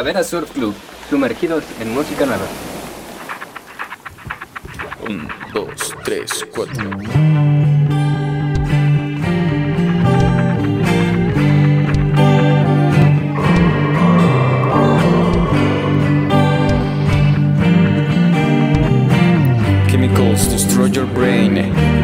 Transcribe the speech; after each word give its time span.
Calavera 0.00 0.24
Surf 0.24 0.50
Club, 0.52 0.74
sumergidos 1.10 1.62
en 1.78 1.92
música 1.92 2.24
nueva. 2.24 2.46
Un, 5.06 5.28
dos, 5.52 5.94
tres, 6.02 6.46
cuatro. 6.54 6.88
Destroy 20.80 21.02
your 21.02 21.14
brain. 21.14 21.54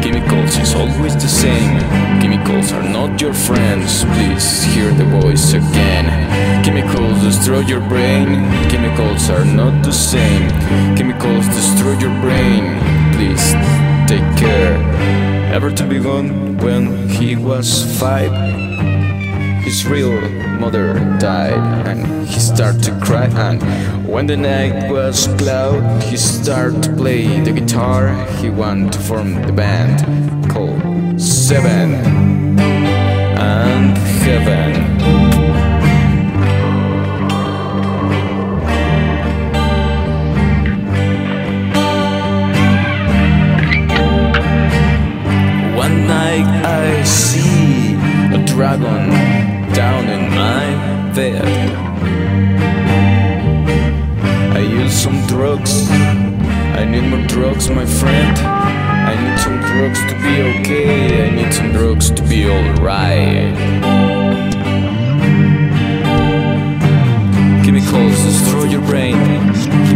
Chemicals 0.01 0.57
is 0.57 0.75
always 0.75 1.15
the 1.15 1.27
same. 1.27 1.79
Chemicals 2.21 2.71
are 2.71 2.83
not 2.83 3.19
your 3.19 3.33
friends. 3.33 4.03
Please 4.05 4.63
hear 4.65 4.91
the 4.93 5.05
voice 5.21 5.53
again. 5.53 6.05
Chemicals 6.63 7.21
destroy 7.21 7.59
your 7.61 7.81
brain. 7.81 8.27
Chemicals 8.69 9.29
are 9.29 9.45
not 9.45 9.83
the 9.83 9.91
same. 9.91 10.49
Chemicals 10.95 11.47
destroy 11.47 11.97
your 11.97 12.13
brain. 12.21 12.77
Please 13.13 13.53
take 14.07 14.27
care. 14.37 14.77
Ever 15.51 15.71
to 15.71 15.83
be 15.87 15.99
gone 15.99 16.57
when 16.57 17.09
he 17.09 17.35
was 17.35 17.99
five? 17.99 18.66
His 19.67 19.85
real 19.85 20.21
mother 20.61 20.93
died 21.19 21.59
and 21.87 22.25
he 22.25 22.39
started 22.39 22.81
to 22.83 22.97
cry. 23.01 23.25
And 23.25 24.07
when 24.07 24.25
the 24.25 24.37
night 24.37 24.89
was 24.89 25.27
cloud 25.37 26.01
he 26.03 26.15
started 26.15 26.81
to 26.83 26.95
play 26.95 27.41
the 27.41 27.51
guitar. 27.51 28.15
He 28.39 28.49
wanted 28.49 28.93
to 28.93 28.99
form 28.99 29.33
the 29.41 29.51
band 29.51 30.49
called 30.49 31.19
Seven 31.19 31.95
and 33.35 33.97
Heaven. 34.23 34.71
One 45.75 46.07
night 46.07 46.47
I 46.63 47.03
see 47.03 47.95
a 48.33 48.45
dragon 48.45 49.26
drugs. 55.37 55.87
I 55.91 56.83
need 56.83 57.05
more 57.11 57.25
drugs, 57.27 57.69
my 57.69 57.85
friend. 57.85 58.37
I 59.11 59.13
need 59.23 59.37
some 59.39 59.59
drugs 59.69 59.99
to 60.09 60.15
be 60.23 60.33
okay. 60.49 61.27
I 61.27 61.35
need 61.35 61.53
some 61.53 61.71
drugs 61.71 62.09
to 62.09 62.23
be 62.23 62.49
alright. 62.49 63.53
Chemicals 67.63 68.17
destroy 68.29 68.63
your 68.63 68.81
brain. 68.81 69.13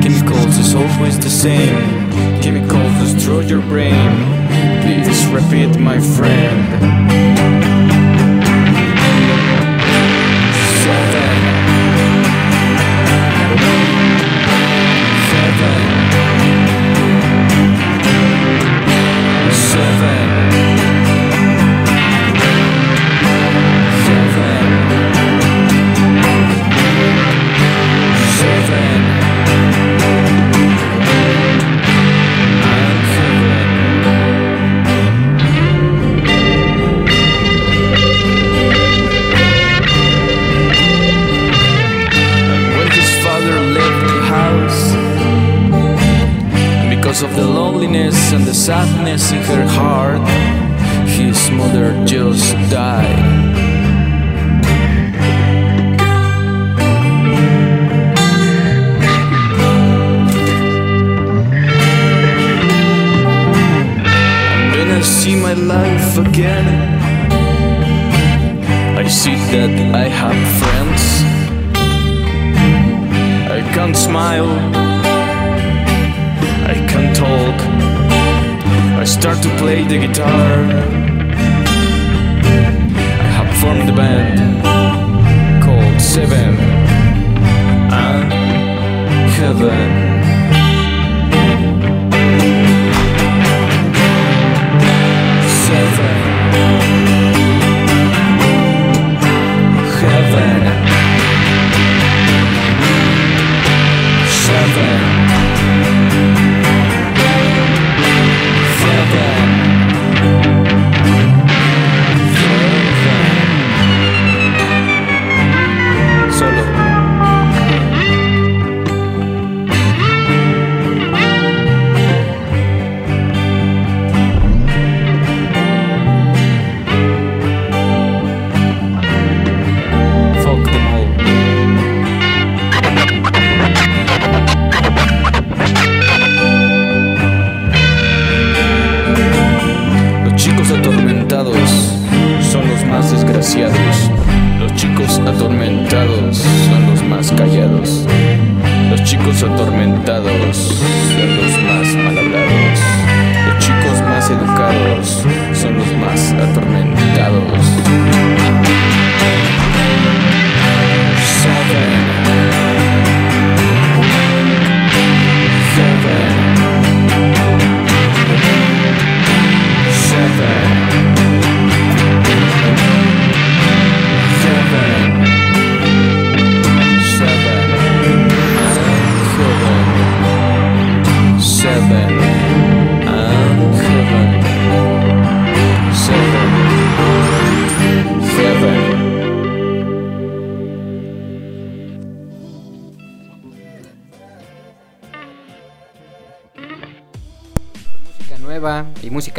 Chemicals 0.03 0.57
is 0.59 0.75
always 0.75 1.17
the 1.17 1.33
same. 1.45 1.75
Chemicals 2.43 2.93
destroy 3.03 3.39
your 3.39 3.63
brain. 3.63 4.11
Please 4.83 5.25
repeat, 5.37 5.75
my 5.79 5.99
friend. 5.99 7.30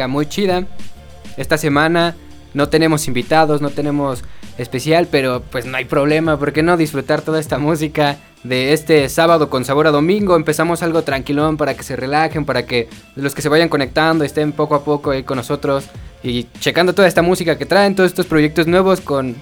Muy 0.07 0.27
chida. 0.27 0.65
Esta 1.37 1.57
semana 1.57 2.15
no 2.53 2.69
tenemos 2.69 3.07
invitados, 3.07 3.61
no 3.61 3.69
tenemos 3.69 4.23
especial, 4.57 5.07
pero 5.09 5.41
pues 5.41 5.65
no 5.65 5.77
hay 5.77 5.85
problema, 5.85 6.37
¿por 6.37 6.53
qué 6.53 6.61
no 6.61 6.77
disfrutar 6.77 7.21
toda 7.21 7.39
esta 7.39 7.57
música 7.57 8.17
de 8.43 8.73
este 8.73 9.09
sábado 9.09 9.49
con 9.49 9.65
sabor 9.65 9.87
a 9.87 9.91
domingo? 9.91 10.35
Empezamos 10.35 10.83
algo 10.83 11.01
tranquilón 11.01 11.57
para 11.57 11.73
que 11.73 11.83
se 11.83 11.95
relajen, 11.95 12.45
para 12.45 12.65
que 12.65 12.87
los 13.15 13.33
que 13.33 13.41
se 13.41 13.49
vayan 13.49 13.69
conectando 13.69 14.23
estén 14.23 14.51
poco 14.51 14.75
a 14.75 14.83
poco 14.83 15.11
ahí 15.11 15.23
con 15.23 15.37
nosotros 15.37 15.85
y 16.21 16.43
checando 16.59 16.93
toda 16.93 17.07
esta 17.07 17.21
música 17.21 17.57
que 17.57 17.65
traen, 17.65 17.95
todos 17.95 18.11
estos 18.11 18.27
proyectos 18.27 18.67
nuevos 18.67 19.01
con 19.01 19.35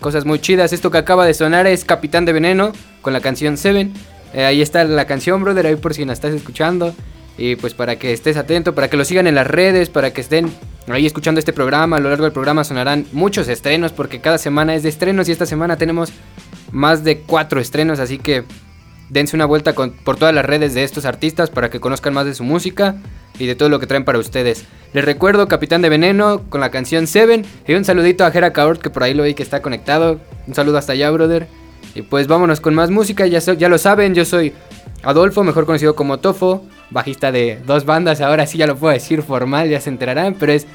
cosas 0.00 0.24
muy 0.24 0.40
chidas. 0.40 0.72
Esto 0.72 0.90
que 0.90 0.98
acaba 0.98 1.24
de 1.24 1.34
sonar 1.34 1.66
es 1.66 1.84
Capitán 1.84 2.24
de 2.24 2.32
Veneno 2.32 2.72
con 3.02 3.12
la 3.12 3.20
canción 3.20 3.56
Seven. 3.56 3.92
Eh, 4.34 4.44
ahí 4.44 4.60
está 4.60 4.84
la 4.84 5.06
canción, 5.06 5.42
brother, 5.42 5.66
ahí 5.66 5.76
por 5.76 5.94
si 5.94 6.04
la 6.04 6.12
estás 6.12 6.34
escuchando. 6.34 6.94
Y 7.38 7.56
pues 7.56 7.74
para 7.74 7.96
que 7.96 8.12
estés 8.12 8.36
atento, 8.36 8.74
para 8.74 8.88
que 8.88 8.96
lo 8.96 9.04
sigan 9.04 9.26
en 9.26 9.34
las 9.34 9.46
redes, 9.46 9.90
para 9.90 10.12
que 10.12 10.20
estén 10.20 10.50
ahí 10.88 11.06
escuchando 11.06 11.38
este 11.38 11.52
programa. 11.52 11.96
A 11.96 12.00
lo 12.00 12.08
largo 12.08 12.24
del 12.24 12.32
programa 12.32 12.64
sonarán 12.64 13.06
muchos 13.12 13.48
estrenos 13.48 13.92
porque 13.92 14.20
cada 14.20 14.38
semana 14.38 14.74
es 14.74 14.82
de 14.82 14.88
estrenos 14.88 15.28
y 15.28 15.32
esta 15.32 15.46
semana 15.46 15.76
tenemos 15.76 16.12
más 16.72 17.04
de 17.04 17.18
cuatro 17.20 17.60
estrenos. 17.60 18.00
Así 18.00 18.18
que 18.18 18.44
dense 19.10 19.36
una 19.36 19.46
vuelta 19.46 19.74
por 19.74 20.16
todas 20.16 20.34
las 20.34 20.44
redes 20.44 20.74
de 20.74 20.84
estos 20.84 21.04
artistas 21.04 21.50
para 21.50 21.70
que 21.70 21.80
conozcan 21.80 22.14
más 22.14 22.26
de 22.26 22.34
su 22.34 22.44
música 22.44 22.96
y 23.38 23.46
de 23.46 23.54
todo 23.54 23.68
lo 23.68 23.78
que 23.78 23.86
traen 23.86 24.04
para 24.04 24.18
ustedes. 24.18 24.64
Les 24.92 25.04
recuerdo 25.04 25.46
Capitán 25.46 25.82
de 25.82 25.88
Veneno 25.88 26.42
con 26.48 26.60
la 26.60 26.70
canción 26.70 27.06
Seven 27.06 27.44
y 27.66 27.74
un 27.74 27.84
saludito 27.84 28.24
a 28.24 28.30
Jera 28.30 28.52
Kaort 28.52 28.80
que 28.80 28.90
por 28.90 29.02
ahí 29.02 29.14
lo 29.14 29.24
vi 29.24 29.34
que 29.34 29.42
está 29.42 29.60
conectado. 29.60 30.20
Un 30.46 30.54
saludo 30.54 30.78
hasta 30.78 30.92
allá, 30.92 31.10
brother. 31.10 31.46
Y 31.94 32.02
pues 32.02 32.26
vámonos 32.26 32.60
con 32.60 32.74
más 32.74 32.90
música, 32.90 33.26
ya, 33.26 33.38
ya 33.38 33.68
lo 33.68 33.78
saben, 33.78 34.14
yo 34.14 34.26
soy 34.26 34.52
Adolfo, 35.02 35.44
mejor 35.44 35.64
conocido 35.64 35.96
como 35.96 36.18
Tofo, 36.18 36.66
bajista 36.90 37.32
de 37.32 37.58
dos 37.66 37.84
bandas, 37.84 38.20
ahora 38.20 38.46
sí 38.46 38.58
ya 38.58 38.66
lo 38.66 38.76
puedo 38.76 38.92
decir 38.92 39.22
formal, 39.22 39.68
ya 39.68 39.80
se 39.80 39.90
enterarán, 39.90 40.34
pero 40.34 40.52
es 40.52 40.66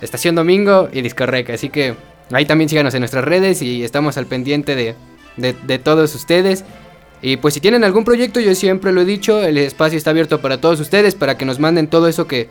Estación 0.00 0.34
Domingo 0.34 0.88
y 0.92 1.02
Discorrec, 1.02 1.50
así 1.50 1.68
que 1.70 1.94
ahí 2.32 2.44
también 2.44 2.68
síganos 2.68 2.94
en 2.94 3.00
nuestras 3.00 3.24
redes 3.24 3.62
y 3.62 3.84
estamos 3.84 4.16
al 4.16 4.26
pendiente 4.26 4.74
de, 4.74 4.94
de, 5.36 5.78
todos 5.78 6.14
ustedes. 6.14 6.64
Y 7.22 7.38
pues 7.38 7.54
si 7.54 7.60
tienen 7.60 7.84
algún 7.84 8.04
proyecto, 8.04 8.40
yo 8.40 8.54
siempre 8.54 8.92
lo 8.92 9.00
he 9.00 9.04
dicho, 9.06 9.42
el 9.42 9.56
espacio 9.56 9.96
está 9.96 10.10
abierto 10.10 10.40
para 10.40 10.60
todos 10.60 10.78
ustedes, 10.80 11.14
para 11.14 11.38
que 11.38 11.46
nos 11.46 11.58
manden 11.58 11.86
todo 11.86 12.06
eso 12.06 12.26
que, 12.26 12.50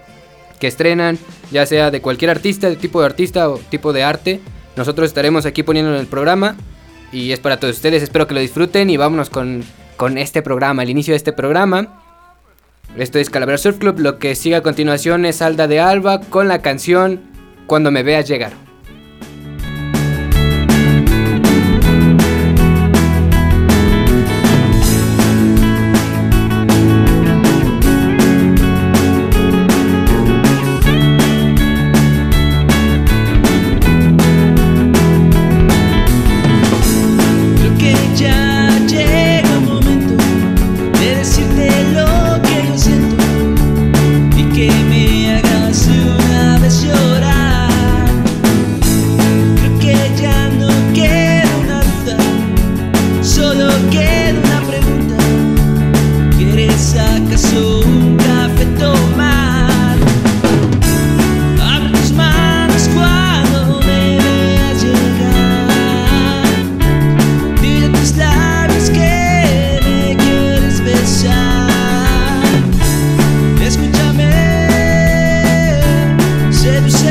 que 0.59 0.67
estrenan, 0.67 1.19
ya 1.51 1.65
sea 1.65 1.91
de 1.91 2.01
cualquier 2.01 2.31
artista, 2.31 2.69
de 2.69 2.75
tipo 2.75 2.99
de 2.99 3.05
artista 3.05 3.49
o 3.49 3.59
tipo 3.69 3.93
de 3.93 4.03
arte. 4.03 4.39
Nosotros 4.75 5.07
estaremos 5.07 5.45
aquí 5.45 5.61
poniendo 5.61 5.93
en 5.93 5.99
el 5.99 6.07
programa 6.07 6.55
y 7.11 7.31
es 7.31 7.39
para 7.39 7.59
todos 7.59 7.75
ustedes, 7.75 8.01
espero 8.01 8.25
que 8.25 8.33
lo 8.33 8.39
disfruten 8.39 8.89
y 8.89 8.97
vámonos 8.97 9.29
con 9.29 9.63
con 10.03 10.17
este 10.17 10.41
programa, 10.41 10.83
el 10.83 10.89
inicio 10.89 11.13
de 11.13 11.17
este 11.17 11.33
programa. 11.33 12.02
Esto 12.95 13.17
es 13.17 13.29
Calavera 13.29 13.57
Surf 13.57 13.79
Club. 13.79 13.99
Lo 13.99 14.19
que 14.19 14.35
sigue 14.35 14.55
a 14.55 14.61
continuación 14.61 15.25
es 15.25 15.41
Alda 15.41 15.67
de 15.67 15.79
Alba 15.79 16.21
con 16.21 16.47
la 16.47 16.61
canción 16.61 17.21
Cuando 17.65 17.91
me 17.91 18.03
veas 18.03 18.27
llegar. 18.27 18.53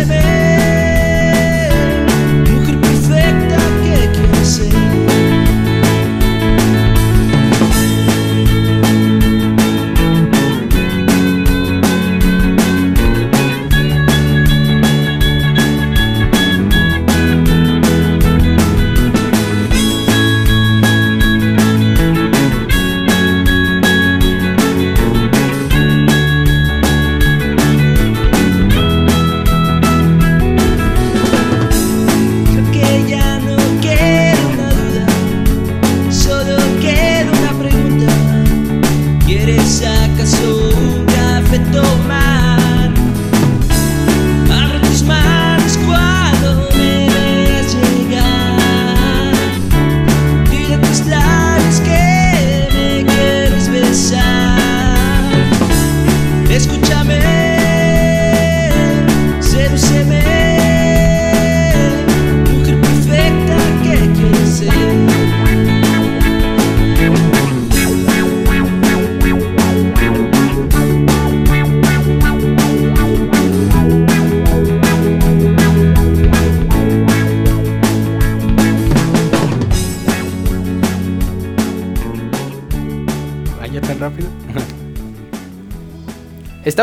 bebé. 0.04 0.31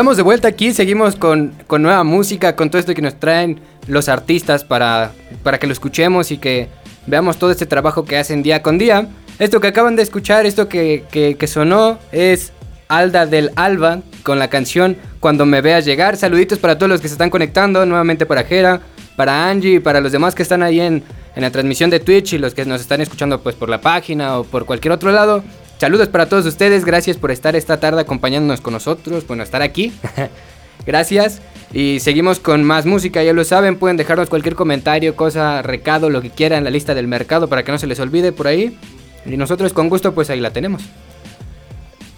Estamos 0.00 0.16
de 0.16 0.22
vuelta 0.22 0.48
aquí, 0.48 0.72
seguimos 0.72 1.14
con, 1.14 1.52
nueva 1.78 2.04
música, 2.04 2.56
con 2.56 2.70
todo 2.70 2.80
esto 2.80 2.94
que 2.94 3.02
nos 3.02 3.20
traen 3.20 3.60
los 3.86 4.08
artistas 4.08 4.64
para, 4.64 5.12
para 5.42 5.58
que 5.58 5.66
lo 5.66 5.74
escuchemos 5.74 6.30
y 6.30 6.38
que 6.38 6.68
veamos 7.06 7.36
todo 7.36 7.50
este 7.50 7.66
trabajo 7.66 8.06
que 8.06 8.16
hacen 8.16 8.42
día 8.42 8.62
con 8.62 8.78
día. 8.78 9.08
Esto 9.38 9.60
que 9.60 9.66
acaban 9.66 9.96
de 9.96 10.02
escuchar, 10.02 10.46
esto 10.46 10.70
que, 10.70 11.04
que, 11.10 11.46
sonó 11.46 11.98
es 12.12 12.54
Alda 12.88 13.26
del 13.26 13.50
Alba 13.56 14.00
con 14.22 14.38
la 14.38 14.48
canción 14.48 14.96
Cuando 15.20 15.44
me 15.44 15.60
veas 15.60 15.84
llegar. 15.84 16.16
Saluditos 16.16 16.58
para 16.58 16.78
todos 16.78 16.88
los 16.88 17.02
que 17.02 17.08
se 17.08 17.12
están 17.12 17.28
conectando, 17.28 17.84
nuevamente 17.84 18.24
para 18.24 18.44
Jera, 18.44 18.80
para 19.16 19.50
Angie 19.50 19.82
para 19.82 20.00
los 20.00 20.12
demás 20.12 20.34
que 20.34 20.42
están 20.42 20.62
ahí 20.62 20.80
en, 20.80 21.02
en 21.36 21.42
la 21.42 21.50
transmisión 21.50 21.90
de 21.90 22.00
Twitch 22.00 22.32
y 22.32 22.38
los 22.38 22.54
que 22.54 22.64
nos 22.64 22.80
están 22.80 23.02
escuchando 23.02 23.42
pues 23.42 23.54
por 23.54 23.68
la 23.68 23.82
página 23.82 24.38
o 24.38 24.44
por 24.44 24.64
cualquier 24.64 24.92
otro 24.92 25.12
lado. 25.12 25.44
Saludos 25.80 26.08
para 26.08 26.26
todos 26.28 26.44
ustedes, 26.44 26.84
gracias 26.84 27.16
por 27.16 27.30
estar 27.30 27.56
esta 27.56 27.80
tarde 27.80 28.02
acompañándonos 28.02 28.60
con 28.60 28.74
nosotros, 28.74 29.26
bueno, 29.26 29.42
estar 29.42 29.62
aquí. 29.62 29.94
gracias. 30.86 31.40
Y 31.72 32.00
seguimos 32.00 32.38
con 32.38 32.64
más 32.64 32.84
música, 32.84 33.22
ya 33.22 33.32
lo 33.32 33.44
saben, 33.44 33.76
pueden 33.76 33.96
dejarnos 33.96 34.28
cualquier 34.28 34.56
comentario, 34.56 35.16
cosa, 35.16 35.62
recado, 35.62 36.10
lo 36.10 36.20
que 36.20 36.28
quieran 36.28 36.58
en 36.58 36.64
la 36.64 36.70
lista 36.70 36.94
del 36.94 37.08
mercado 37.08 37.48
para 37.48 37.62
que 37.62 37.72
no 37.72 37.78
se 37.78 37.86
les 37.86 37.98
olvide 37.98 38.30
por 38.30 38.46
ahí. 38.46 38.76
Y 39.24 39.38
nosotros 39.38 39.72
con 39.72 39.88
gusto 39.88 40.12
pues 40.12 40.28
ahí 40.28 40.38
la 40.38 40.50
tenemos. 40.50 40.82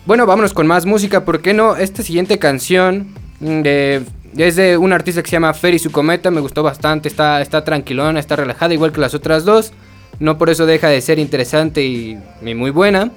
Bueno, 0.07 0.27
vámonos 0.27 0.55
con 0.55 0.67
más 0.67 0.85
música, 0.85 1.25
¿por 1.25 1.41
qué 1.41 1.55
no? 1.55 1.77
Esta 1.77 2.03
siguiente 2.03 2.41
canción 2.41 3.15
mm, 3.39 3.63
de, 3.63 4.03
es 4.39 4.57
de 4.57 4.77
un 4.77 4.93
artista 4.93 5.23
que 5.23 5.31
se 5.31 5.37
llama 5.37 5.55
Ferry 5.55 5.79
su 5.79 5.93
cometa, 5.93 6.33
me 6.33 6.41
gustó 6.41 6.65
bastante, 6.65 7.09
está, 7.09 7.41
está 7.41 7.63
tranquilona, 7.63 8.19
está 8.19 8.35
relajada, 8.35 8.75
igual 8.75 8.91
que 8.91 9.01
las 9.01 9.15
otras 9.15 9.45
dos. 9.45 9.73
No 10.19 10.37
por 10.37 10.51
eso 10.51 10.67
deja 10.67 10.89
de 10.89 11.01
ser 11.01 11.21
interesante 11.21 11.85
y 11.85 12.19
muy 12.41 12.71
buena. 12.71 13.13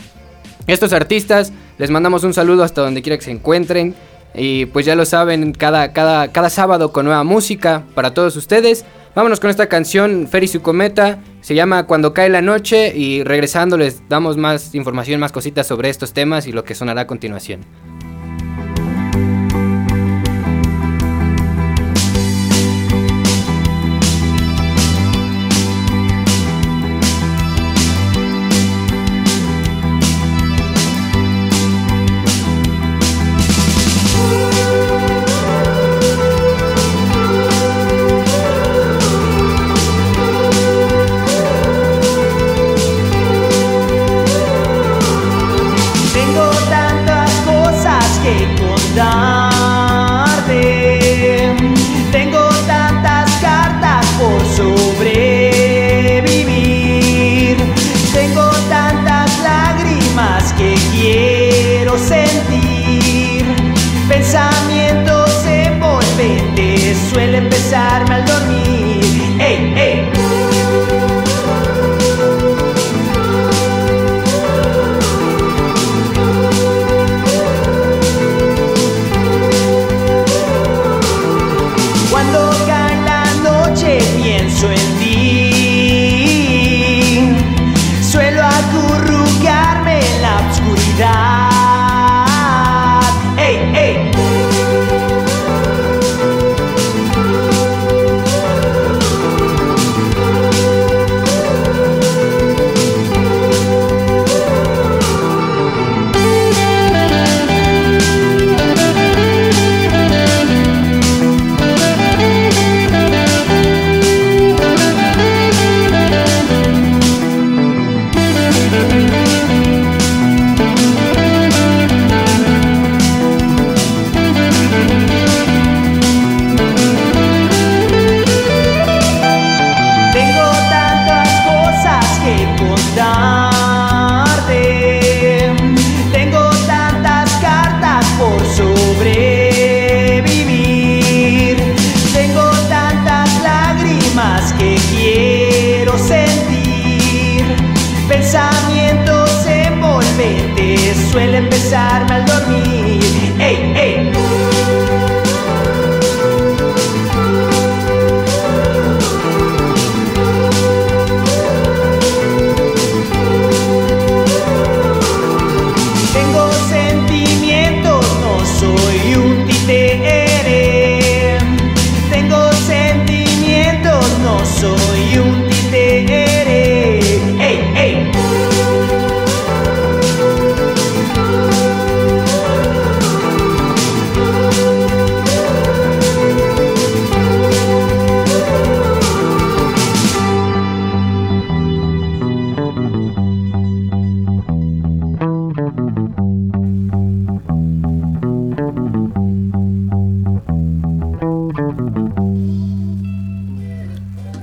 Estos 0.68 0.94
artistas 0.94 1.54
les 1.78 1.92
mandamos 1.92 2.24
un 2.24 2.34
saludo 2.34 2.64
hasta 2.64 2.82
donde 2.82 3.02
quiera 3.02 3.18
que 3.18 3.26
se 3.26 3.32
encuentren. 3.32 3.96
Y 4.38 4.66
pues 4.66 4.86
ya 4.86 4.96
lo 4.96 5.06
saben, 5.06 5.54
cada, 5.54 5.94
cada, 5.94 6.28
cada 6.30 6.50
sábado 6.50 6.92
con 6.92 7.06
nueva 7.06 7.24
música 7.24 7.84
para 7.94 8.14
todos 8.14 8.36
ustedes. 8.36 8.84
Vámonos 9.16 9.40
con 9.40 9.50
esta 9.50 9.68
canción, 9.68 10.28
Fer 10.28 10.44
y 10.44 10.48
su 10.48 10.62
cometa. 10.62 11.20
Se 11.40 11.56
llama 11.56 11.88
Cuando 11.88 12.14
cae 12.14 12.28
la 12.28 12.42
noche 12.42 12.94
y 12.94 13.24
regresando 13.24 13.78
les 13.78 14.10
damos 14.10 14.36
más 14.36 14.76
información, 14.76 15.22
más 15.22 15.32
cositas 15.32 15.68
sobre 15.68 15.90
estos 15.90 16.12
temas 16.12 16.48
y 16.48 16.52
lo 16.52 16.66
que 16.66 16.76
sonará 16.76 17.02
a 17.02 17.08
continuación. 17.08 17.62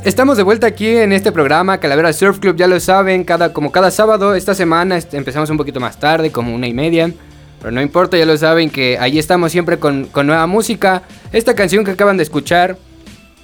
Estamos 0.04 0.36
de 0.36 0.42
vuelta 0.42 0.66
aquí 0.66 0.88
en 0.88 1.12
este 1.12 1.30
programa, 1.30 1.78
Calavera 1.78 2.12
Surf 2.12 2.40
Club, 2.40 2.56
ya 2.56 2.66
lo 2.66 2.80
saben, 2.80 3.22
cada, 3.22 3.52
como 3.52 3.70
cada 3.70 3.90
sábado, 3.92 4.34
esta 4.34 4.52
semana 4.52 4.96
est- 4.96 5.14
empezamos 5.14 5.48
un 5.50 5.56
poquito 5.56 5.78
más 5.78 6.00
tarde, 6.00 6.32
como 6.32 6.52
una 6.52 6.66
y 6.66 6.74
media, 6.74 7.12
pero 7.60 7.70
no 7.70 7.80
importa, 7.80 8.16
ya 8.16 8.26
lo 8.26 8.36
saben 8.36 8.68
que 8.68 8.98
ahí 8.98 9.20
estamos 9.20 9.52
siempre 9.52 9.78
con, 9.78 10.06
con 10.06 10.26
nueva 10.26 10.48
música. 10.48 11.02
Esta 11.32 11.54
canción 11.54 11.84
que 11.84 11.92
acaban 11.92 12.16
de 12.16 12.24
escuchar 12.24 12.76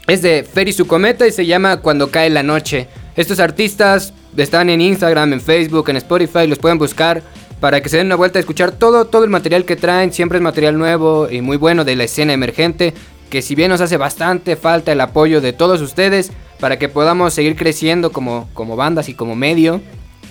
es 0.08 0.20
de 0.22 0.42
Fer 0.42 0.66
y 0.66 0.72
su 0.72 0.88
cometa 0.88 1.28
y 1.28 1.32
se 1.32 1.46
llama 1.46 1.76
Cuando 1.76 2.10
cae 2.10 2.28
la 2.28 2.42
noche. 2.42 2.88
Estos 3.14 3.38
artistas 3.38 4.12
están 4.36 4.68
en 4.68 4.80
Instagram, 4.80 5.34
en 5.34 5.40
Facebook, 5.40 5.88
en 5.90 5.96
Spotify, 5.98 6.48
los 6.48 6.58
pueden 6.58 6.78
buscar 6.78 7.22
para 7.60 7.80
que 7.80 7.88
se 7.88 7.98
den 7.98 8.06
una 8.06 8.16
vuelta 8.16 8.38
a 8.38 8.40
escuchar 8.40 8.72
todo, 8.72 9.04
todo 9.04 9.22
el 9.22 9.30
material 9.30 9.64
que 9.64 9.76
traen. 9.76 10.12
Siempre 10.12 10.38
es 10.38 10.42
material 10.42 10.76
nuevo 10.76 11.28
y 11.30 11.40
muy 11.40 11.56
bueno 11.56 11.84
de 11.84 11.94
la 11.94 12.04
escena 12.04 12.32
emergente. 12.32 12.94
Que 13.30 13.42
si 13.42 13.54
bien 13.54 13.68
nos 13.70 13.80
hace 13.80 13.96
bastante 13.98 14.56
falta 14.56 14.90
el 14.90 15.00
apoyo 15.00 15.40
de 15.40 15.52
todos 15.52 15.82
ustedes 15.82 16.32
para 16.60 16.78
que 16.78 16.88
podamos 16.88 17.34
seguir 17.34 17.56
creciendo 17.56 18.12
como, 18.12 18.48
como 18.54 18.76
bandas 18.76 19.08
y 19.08 19.14
como 19.14 19.36
medio 19.36 19.80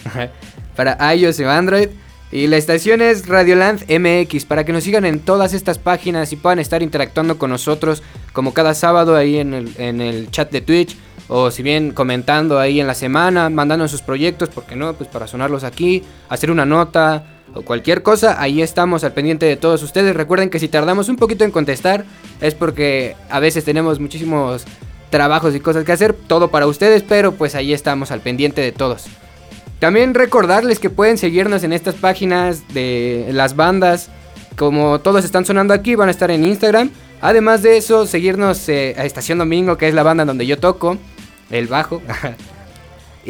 para 0.77 1.15
iOS 1.15 1.41
o 1.41 1.51
Android. 1.51 1.89
Y 2.31 2.47
la 2.47 2.59
estación 2.59 3.01
es 3.01 3.27
Radioland 3.27 3.85
MX, 3.91 4.45
para 4.45 4.65
que 4.65 4.73
nos 4.73 4.85
sigan 4.85 5.07
en 5.07 5.21
todas 5.21 5.55
estas 5.55 5.79
páginas 5.79 6.31
y 6.33 6.37
puedan 6.37 6.59
estar 6.59 6.83
interactuando 6.83 7.39
con 7.39 7.49
nosotros, 7.49 8.03
como 8.35 8.53
cada 8.53 8.75
sábado 8.75 9.17
ahí 9.17 9.39
en 9.39 9.55
el, 9.55 9.75
en 9.79 10.03
el 10.03 10.31
chat 10.31 10.51
de 10.51 10.61
Twitch, 10.61 10.97
o 11.29 11.51
si 11.51 11.63
bien 11.63 11.93
comentando 11.93 12.59
ahí 12.59 12.81
en 12.81 12.87
la 12.87 12.95
semana, 12.95 13.49
mandando 13.49 13.89
sus 13.89 14.03
proyectos, 14.03 14.51
porque 14.51 14.77
no, 14.77 14.93
pues 14.93 15.09
para 15.09 15.27
sonarlos 15.27 15.65
aquí, 15.65 16.03
hacer 16.29 16.51
una 16.51 16.67
nota, 16.67 17.25
o 17.55 17.63
cualquier 17.63 18.03
cosa, 18.03 18.41
ahí 18.41 18.63
estamos 18.63 19.05
al 19.05 19.13
pendiente 19.13 19.47
de 19.47 19.57
todos 19.57 19.83
ustedes. 19.83 20.15
Recuerden 20.15 20.51
que 20.51 20.59
si 20.59 20.69
tardamos 20.69 21.09
un 21.09 21.17
poquito 21.17 21.45
en 21.45 21.51
contestar 21.51 22.05
es 22.41 22.55
porque 22.55 23.17
a 23.31 23.41
veces 23.41 23.65
tenemos 23.65 24.01
muchísimos 24.01 24.65
trabajos 25.11 25.55
y 25.55 25.61
cosas 25.61 25.85
que 25.85 25.93
hacer, 25.93 26.13
todo 26.13 26.49
para 26.49 26.67
ustedes, 26.67 27.03
pero 27.03 27.33
pues 27.33 27.55
ahí 27.55 27.73
estamos 27.73 28.11
al 28.11 28.21
pendiente 28.21 28.61
de 28.61 28.73
todos. 28.73 29.07
También 29.79 30.15
recordarles 30.15 30.81
que 30.81 30.91
pueden 30.91 31.19
seguirnos 31.19 31.63
en 31.63 31.73
estas 31.73 31.95
páginas 31.95 32.63
de 32.75 33.29
las 33.33 33.55
bandas, 33.55 34.11
como 34.57 34.99
todos 35.01 35.25
están 35.25 35.45
sonando 35.45 35.73
aquí, 35.73 35.95
van 35.95 36.09
a 36.09 36.11
estar 36.11 36.31
en 36.31 36.45
Instagram. 36.45 36.91
Además 37.21 37.63
de 37.63 37.77
eso, 37.77 38.07
seguirnos 38.07 38.69
eh, 38.69 38.95
a 38.99 39.05
Estación 39.05 39.39
Domingo, 39.39 39.77
que 39.77 39.89
es 39.89 39.95
la 39.95 40.03
banda 40.03 40.25
donde 40.25 40.47
yo 40.47 40.59
toco, 40.59 40.99
el 41.51 41.69
bajo. 41.69 42.03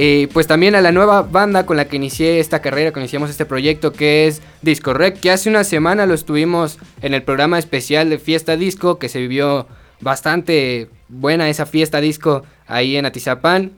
Y 0.01 0.29
pues 0.29 0.47
también 0.47 0.77
a 0.77 0.81
la 0.81 0.93
nueva 0.93 1.23
banda 1.23 1.67
con 1.67 1.77
la 1.77 1.89
que 1.89 1.97
inicié 1.97 2.39
esta 2.39 2.63
carrera, 2.63 2.93
que 2.93 3.01
iniciamos 3.01 3.31
este 3.31 3.45
proyecto, 3.45 3.93
que 3.93 4.29
es 4.29 4.43
Disco 4.63 4.95
Rec, 4.95 5.19
que 5.19 5.33
hace 5.33 5.51
una 5.51 5.65
semana 5.65 6.07
lo 6.07 6.15
estuvimos 6.15 6.79
en 7.03 7.15
el 7.15 7.25
programa 7.25 7.59
especial 7.59 8.09
de 8.09 8.19
Fiesta 8.19 8.57
Disco, 8.57 9.01
que 9.01 9.09
se 9.09 9.19
vivió 9.19 9.67
bastante 10.01 10.89
buena 11.09 11.49
esa 11.51 11.67
fiesta 11.67 12.01
disco 12.01 12.45
ahí 12.69 12.95
en 12.95 13.07
Atizapán. 13.07 13.73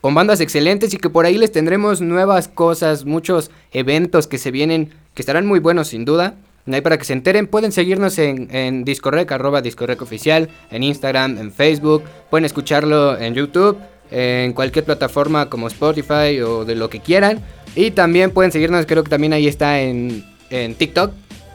Con 0.00 0.14
bandas 0.14 0.40
excelentes 0.40 0.94
y 0.94 0.96
que 0.96 1.10
por 1.10 1.26
ahí 1.26 1.36
les 1.36 1.52
tendremos 1.52 2.00
nuevas 2.00 2.48
cosas, 2.48 3.04
muchos 3.04 3.50
eventos 3.70 4.26
que 4.26 4.38
se 4.38 4.50
vienen, 4.50 4.94
que 5.12 5.20
estarán 5.20 5.44
muy 5.44 5.58
buenos 5.58 5.88
sin 5.88 6.06
duda. 6.06 6.36
Ahí 6.72 6.80
para 6.80 6.96
que 6.96 7.04
se 7.04 7.12
enteren, 7.12 7.46
pueden 7.46 7.72
seguirnos 7.72 8.18
en, 8.18 8.48
en 8.54 8.84
Discorrec, 8.84 9.30
arroba 9.30 9.60
Discorrec 9.60 10.00
oficial, 10.00 10.48
en 10.70 10.84
Instagram, 10.84 11.36
en 11.36 11.52
Facebook, 11.52 12.04
pueden 12.30 12.46
escucharlo 12.46 13.18
en 13.18 13.34
YouTube, 13.34 13.76
en 14.10 14.52
cualquier 14.52 14.84
plataforma 14.84 15.48
como 15.48 15.68
Spotify 15.68 16.40
o 16.40 16.64
de 16.64 16.74
lo 16.74 16.90
que 16.90 17.00
quieran. 17.00 17.40
Y 17.74 17.92
también 17.92 18.30
pueden 18.30 18.52
seguirnos, 18.52 18.86
creo 18.86 19.04
que 19.04 19.10
también 19.10 19.32
ahí 19.32 19.46
está 19.46 19.80
en, 19.80 20.24
en 20.50 20.74
TikTok 20.74 21.12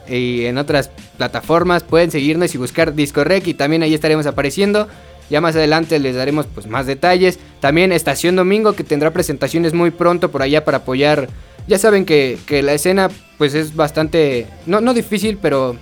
y 0.08 0.46
en 0.46 0.58
otras 0.58 0.90
plataformas. 1.16 1.82
Pueden 1.82 2.10
seguirnos 2.10 2.54
y 2.54 2.58
buscar 2.58 2.94
Discorrec 2.94 3.46
y 3.46 3.54
también 3.54 3.82
ahí 3.82 3.94
estaremos 3.94 4.26
apareciendo. 4.26 4.88
Ya 5.28 5.40
más 5.40 5.56
adelante 5.56 5.98
les 5.98 6.14
daremos 6.14 6.46
pues 6.46 6.66
más 6.66 6.86
detalles. 6.86 7.38
También 7.60 7.92
Estación 7.92 8.36
Domingo 8.36 8.74
que 8.74 8.84
tendrá 8.84 9.10
presentaciones 9.10 9.74
muy 9.74 9.90
pronto 9.90 10.30
por 10.30 10.42
allá 10.42 10.64
para 10.64 10.78
apoyar. 10.78 11.28
Ya 11.66 11.78
saben 11.78 12.04
que, 12.04 12.38
que 12.46 12.62
la 12.62 12.74
escena 12.74 13.10
pues 13.38 13.54
es 13.54 13.74
bastante, 13.74 14.46
no, 14.66 14.80
no 14.80 14.94
difícil, 14.94 15.36
pero 15.40 15.76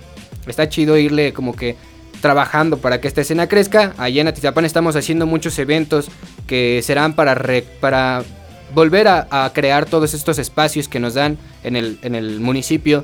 está 0.47 0.67
chido 0.67 0.97
irle 0.97 1.31
como 1.31 1.55
que 1.55 1.75
trabajando 2.21 2.77
para 2.77 2.99
que 2.99 3.07
esta 3.07 3.21
escena 3.21 3.47
crezca. 3.47 3.93
Allá 3.97 4.21
en 4.21 4.27
Atizapán 4.27 4.65
estamos 4.65 4.95
haciendo 4.95 5.27
muchos 5.27 5.59
eventos 5.59 6.09
que 6.47 6.81
serán 6.83 7.13
para, 7.13 7.35
re- 7.35 7.65
para 7.79 8.23
volver 8.73 9.07
a, 9.07 9.51
crear 9.53 9.85
todos 9.85 10.13
estos 10.13 10.37
espacios 10.39 10.87
que 10.87 10.99
nos 10.99 11.13
dan 11.13 11.37
en 11.63 11.75
el, 11.75 11.97
en 12.01 12.15
el 12.15 12.39
municipio. 12.39 13.03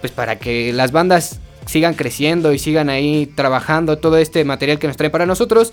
Pues 0.00 0.12
para 0.12 0.38
que 0.38 0.72
las 0.72 0.92
bandas 0.92 1.40
sigan 1.66 1.94
creciendo 1.94 2.52
y 2.52 2.58
sigan 2.58 2.88
ahí 2.88 3.26
trabajando 3.34 3.98
todo 3.98 4.16
este 4.16 4.44
material 4.44 4.78
que 4.78 4.86
nos 4.88 4.96
trae 4.96 5.10
para 5.10 5.26
nosotros 5.26 5.72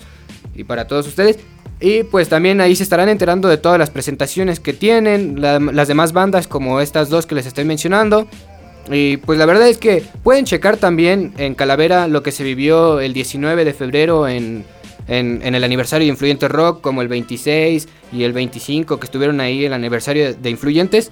y 0.54 0.64
para 0.64 0.86
todos 0.86 1.06
ustedes. 1.06 1.38
Y 1.80 2.02
pues 2.02 2.28
también 2.28 2.60
ahí 2.60 2.74
se 2.76 2.82
estarán 2.82 3.08
enterando 3.08 3.48
de 3.48 3.56
todas 3.56 3.78
las 3.78 3.90
presentaciones 3.90 4.60
que 4.60 4.72
tienen, 4.72 5.40
la- 5.40 5.58
las 5.60 5.88
demás 5.88 6.12
bandas 6.12 6.46
como 6.46 6.80
estas 6.80 7.08
dos 7.08 7.24
que 7.26 7.34
les 7.34 7.46
estoy 7.46 7.64
mencionando. 7.64 8.28
Y 8.90 9.18
pues 9.18 9.38
la 9.38 9.46
verdad 9.46 9.68
es 9.68 9.78
que 9.78 10.02
pueden 10.22 10.44
checar 10.44 10.76
también 10.78 11.32
en 11.38 11.54
Calavera 11.54 12.08
lo 12.08 12.22
que 12.22 12.32
se 12.32 12.42
vivió 12.42 13.00
el 13.00 13.12
19 13.12 13.64
de 13.64 13.72
febrero 13.74 14.26
en, 14.28 14.64
en, 15.08 15.42
el 15.42 15.64
aniversario 15.64 16.06
de 16.06 16.10
Influyente 16.10 16.48
Rock, 16.48 16.80
como 16.80 17.02
el 17.02 17.08
26 17.08 17.88
y 18.12 18.24
el 18.24 18.32
25 18.32 19.00
que 19.00 19.06
estuvieron 19.06 19.40
ahí 19.40 19.64
el 19.64 19.72
aniversario 19.72 20.24
de, 20.24 20.34
de 20.34 20.50
Influyentes. 20.50 21.10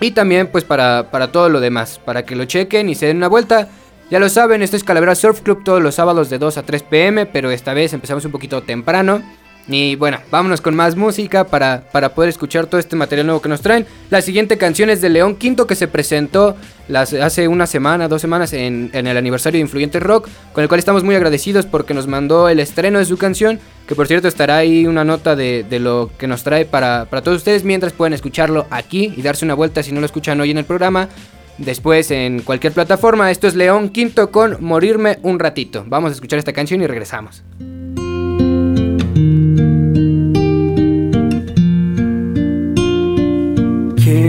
Y 0.00 0.12
también 0.12 0.48
pues 0.48 0.64
para, 0.64 1.10
para 1.10 1.32
todo 1.32 1.48
lo 1.48 1.60
demás, 1.60 2.00
para 2.04 2.24
que 2.24 2.36
lo 2.36 2.44
chequen 2.44 2.88
y 2.88 2.94
se 2.94 3.06
den 3.06 3.16
una 3.16 3.28
vuelta. 3.28 3.68
Ya 4.10 4.18
lo 4.18 4.28
saben, 4.28 4.62
esto 4.62 4.76
es 4.76 4.84
Calavera 4.84 5.14
Surf 5.14 5.42
Club 5.42 5.64
todos 5.64 5.82
los 5.82 5.94
sábados 5.96 6.30
de 6.30 6.38
2 6.38 6.56
a 6.56 6.62
3 6.62 6.82
pm, 6.84 7.26
pero 7.26 7.50
esta 7.50 7.74
vez 7.74 7.92
empezamos 7.92 8.24
un 8.24 8.32
poquito 8.32 8.62
temprano. 8.62 9.22
Y 9.68 9.96
bueno, 9.96 10.18
vámonos 10.30 10.62
con 10.62 10.74
más 10.74 10.96
música 10.96 11.44
para, 11.44 11.82
para 11.92 12.14
poder 12.14 12.30
escuchar 12.30 12.66
todo 12.66 12.80
este 12.80 12.96
material 12.96 13.26
nuevo 13.26 13.42
que 13.42 13.50
nos 13.50 13.60
traen. 13.60 13.86
La 14.08 14.22
siguiente 14.22 14.56
canción 14.56 14.88
es 14.88 15.02
de 15.02 15.10
León 15.10 15.36
Quinto 15.36 15.66
que 15.66 15.74
se 15.74 15.88
presentó 15.88 16.56
las, 16.88 17.12
hace 17.12 17.48
una 17.48 17.66
semana, 17.66 18.08
dos 18.08 18.22
semanas 18.22 18.54
en, 18.54 18.88
en 18.94 19.06
el 19.06 19.16
aniversario 19.18 19.58
de 19.58 19.62
Influyente 19.62 20.00
Rock, 20.00 20.28
con 20.54 20.62
el 20.62 20.68
cual 20.68 20.78
estamos 20.78 21.04
muy 21.04 21.14
agradecidos 21.14 21.66
porque 21.66 21.92
nos 21.92 22.06
mandó 22.06 22.48
el 22.48 22.60
estreno 22.60 22.98
de 22.98 23.04
su 23.04 23.18
canción, 23.18 23.60
que 23.86 23.94
por 23.94 24.06
cierto 24.06 24.26
estará 24.26 24.56
ahí 24.56 24.86
una 24.86 25.04
nota 25.04 25.36
de, 25.36 25.66
de 25.68 25.80
lo 25.80 26.10
que 26.16 26.26
nos 26.26 26.44
trae 26.44 26.64
para, 26.64 27.04
para 27.04 27.20
todos 27.20 27.36
ustedes, 27.36 27.62
mientras 27.62 27.92
pueden 27.92 28.14
escucharlo 28.14 28.66
aquí 28.70 29.12
y 29.14 29.20
darse 29.20 29.44
una 29.44 29.54
vuelta 29.54 29.82
si 29.82 29.92
no 29.92 30.00
lo 30.00 30.06
escuchan 30.06 30.40
hoy 30.40 30.50
en 30.50 30.58
el 30.58 30.64
programa. 30.64 31.10
Después 31.58 32.10
en 32.10 32.40
cualquier 32.40 32.72
plataforma, 32.72 33.30
esto 33.30 33.46
es 33.46 33.54
León 33.54 33.90
Quinto 33.90 34.30
con 34.30 34.56
Morirme 34.64 35.18
un 35.22 35.38
ratito. 35.38 35.84
Vamos 35.86 36.12
a 36.12 36.14
escuchar 36.14 36.38
esta 36.38 36.54
canción 36.54 36.80
y 36.80 36.86
regresamos. 36.86 37.42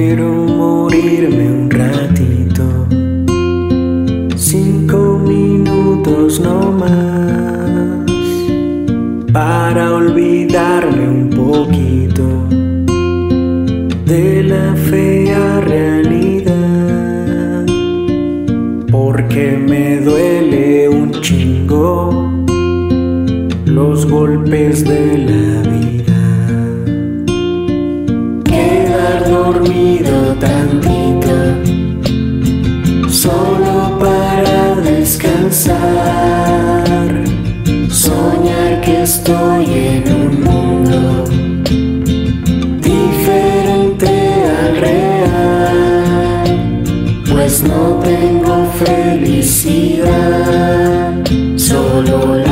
Quiero 0.09 0.33
morirme 0.33 1.45
un 1.51 1.69
ratito, 1.69 2.87
cinco 4.35 5.19
minutos 5.19 6.39
no 6.39 6.71
más, 6.71 8.09
para 9.31 9.93
olvidarme 9.93 11.07
un 11.07 11.29
poquito 11.29 12.23
de 14.07 14.43
la 14.45 14.73
fea 14.89 15.61
realidad, 15.61 17.67
porque 18.89 19.63
me 19.63 19.97
duele 19.97 20.89
un 20.89 21.11
chingo 21.21 22.33
los 23.63 24.09
golpes 24.09 24.83
de 24.83 25.19
la 25.19 25.61
vida 25.69 25.98
dormido 29.27 30.35
tantito, 30.39 31.35
solo 33.09 33.97
para 33.99 34.75
descansar, 34.81 35.77
soñar 37.89 38.81
que 38.81 39.01
estoy 39.03 39.65
en 39.65 40.03
un 40.21 40.43
mundo 40.43 41.25
diferente 42.81 44.09
al 44.59 44.75
real, 44.77 46.47
pues 47.31 47.63
no 47.63 47.99
tengo 48.03 48.65
felicidad, 48.85 50.09
solo 51.55 52.35
lágrimas 52.35 52.48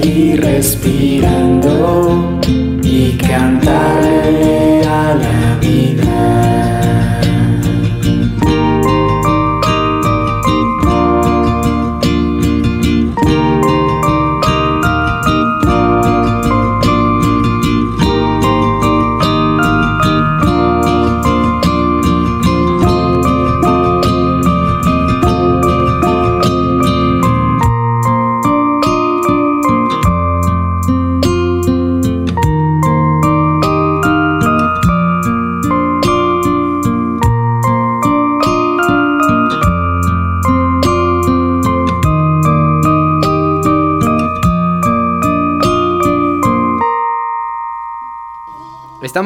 seguir 0.00 0.40
respirando 0.42 2.40
y 2.82 3.12
cantarle 3.16 4.82
a 4.84 5.14
la 5.14 5.58
vida. 5.60 6.75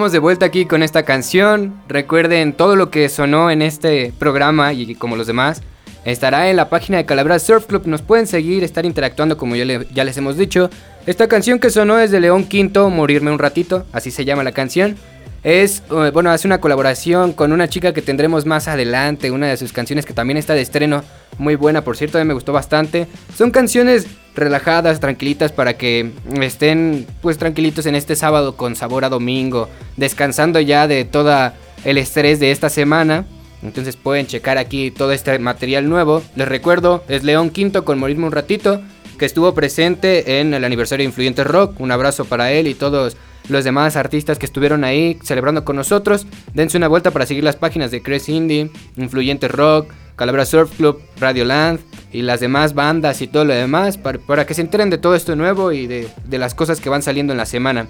Estamos 0.00 0.12
de 0.12 0.18
vuelta 0.18 0.46
aquí 0.46 0.64
con 0.64 0.82
esta 0.82 1.02
canción. 1.02 1.74
Recuerden 1.86 2.54
todo 2.54 2.74
lo 2.74 2.90
que 2.90 3.10
sonó 3.10 3.50
en 3.50 3.60
este 3.60 4.14
programa 4.18 4.72
y 4.72 4.94
como 4.94 5.14
los 5.14 5.26
demás. 5.26 5.60
Estará 6.06 6.48
en 6.48 6.56
la 6.56 6.70
página 6.70 6.96
de 6.96 7.04
Calabras 7.04 7.42
Surf 7.42 7.66
Club. 7.66 7.82
Nos 7.84 8.00
pueden 8.00 8.26
seguir, 8.26 8.64
estar 8.64 8.86
interactuando 8.86 9.36
como 9.36 9.56
ya, 9.56 9.66
ya 9.92 10.04
les 10.04 10.16
hemos 10.16 10.38
dicho. 10.38 10.70
Esta 11.04 11.28
canción 11.28 11.58
que 11.58 11.68
sonó 11.68 11.98
es 11.98 12.10
de 12.10 12.18
León 12.18 12.44
Quinto, 12.44 12.88
Morirme 12.88 13.30
un 13.30 13.38
ratito. 13.38 13.84
Así 13.92 14.10
se 14.10 14.24
llama 14.24 14.42
la 14.42 14.52
canción. 14.52 14.96
Es, 15.42 15.82
eh, 15.90 16.10
bueno, 16.14 16.30
hace 16.30 16.48
una 16.48 16.62
colaboración 16.62 17.34
con 17.34 17.52
una 17.52 17.68
chica 17.68 17.92
que 17.92 18.00
tendremos 18.00 18.46
más 18.46 18.68
adelante. 18.68 19.30
Una 19.30 19.48
de 19.48 19.58
sus 19.58 19.74
canciones 19.74 20.06
que 20.06 20.14
también 20.14 20.38
está 20.38 20.54
de 20.54 20.62
estreno. 20.62 21.04
Muy 21.36 21.56
buena, 21.56 21.84
por 21.84 21.98
cierto, 21.98 22.16
a 22.16 22.22
mí 22.22 22.26
me 22.26 22.32
gustó 22.32 22.54
bastante. 22.54 23.06
Son 23.36 23.50
canciones 23.50 24.06
relajadas, 24.34 25.00
tranquilitas 25.00 25.52
para 25.52 25.76
que 25.76 26.10
estén 26.40 27.06
pues 27.20 27.38
tranquilitos 27.38 27.86
en 27.86 27.94
este 27.94 28.16
sábado 28.16 28.56
con 28.56 28.76
sabor 28.76 29.04
a 29.04 29.08
domingo, 29.08 29.68
descansando 29.96 30.60
ya 30.60 30.86
de 30.86 31.04
todo 31.04 31.52
el 31.84 31.98
estrés 31.98 32.40
de 32.40 32.50
esta 32.50 32.68
semana. 32.68 33.26
Entonces 33.62 33.96
pueden 33.96 34.26
checar 34.26 34.56
aquí 34.56 34.90
todo 34.90 35.12
este 35.12 35.38
material 35.38 35.88
nuevo. 35.88 36.22
Les 36.34 36.48
recuerdo, 36.48 37.04
es 37.08 37.24
León 37.24 37.50
Quinto 37.50 37.84
con 37.84 37.98
Morirme 37.98 38.26
un 38.26 38.32
ratito, 38.32 38.80
que 39.18 39.26
estuvo 39.26 39.52
presente 39.52 40.40
en 40.40 40.54
el 40.54 40.64
aniversario 40.64 41.02
de 41.02 41.08
Influyente 41.08 41.44
Rock. 41.44 41.78
Un 41.78 41.92
abrazo 41.92 42.24
para 42.24 42.52
él 42.52 42.66
y 42.66 42.74
todos 42.74 43.18
los 43.50 43.64
demás 43.64 43.96
artistas 43.96 44.38
que 44.38 44.46
estuvieron 44.46 44.84
ahí 44.84 45.18
celebrando 45.22 45.64
con 45.64 45.76
nosotros. 45.76 46.26
Dense 46.54 46.76
una 46.76 46.88
vuelta 46.88 47.10
para 47.10 47.26
seguir 47.26 47.44
las 47.44 47.56
páginas 47.56 47.90
de 47.90 48.02
Cres 48.02 48.28
Indie, 48.28 48.70
Influyente 48.96 49.48
Rock, 49.48 49.92
Calabra 50.16 50.44
Surf 50.44 50.76
Club, 50.76 51.00
Radio 51.18 51.44
Land 51.44 51.80
y 52.12 52.22
las 52.22 52.40
demás 52.40 52.74
bandas 52.74 53.22
y 53.22 53.26
todo 53.26 53.44
lo 53.44 53.54
demás 53.54 53.96
para, 53.96 54.18
para 54.18 54.46
que 54.46 54.54
se 54.54 54.60
enteren 54.60 54.90
de 54.90 54.98
todo 54.98 55.14
esto 55.14 55.34
nuevo 55.36 55.72
y 55.72 55.86
de, 55.86 56.08
de 56.26 56.38
las 56.38 56.54
cosas 56.54 56.80
que 56.80 56.88
van 56.90 57.02
saliendo 57.02 57.32
en 57.32 57.38
la 57.38 57.46
semana. 57.46 57.86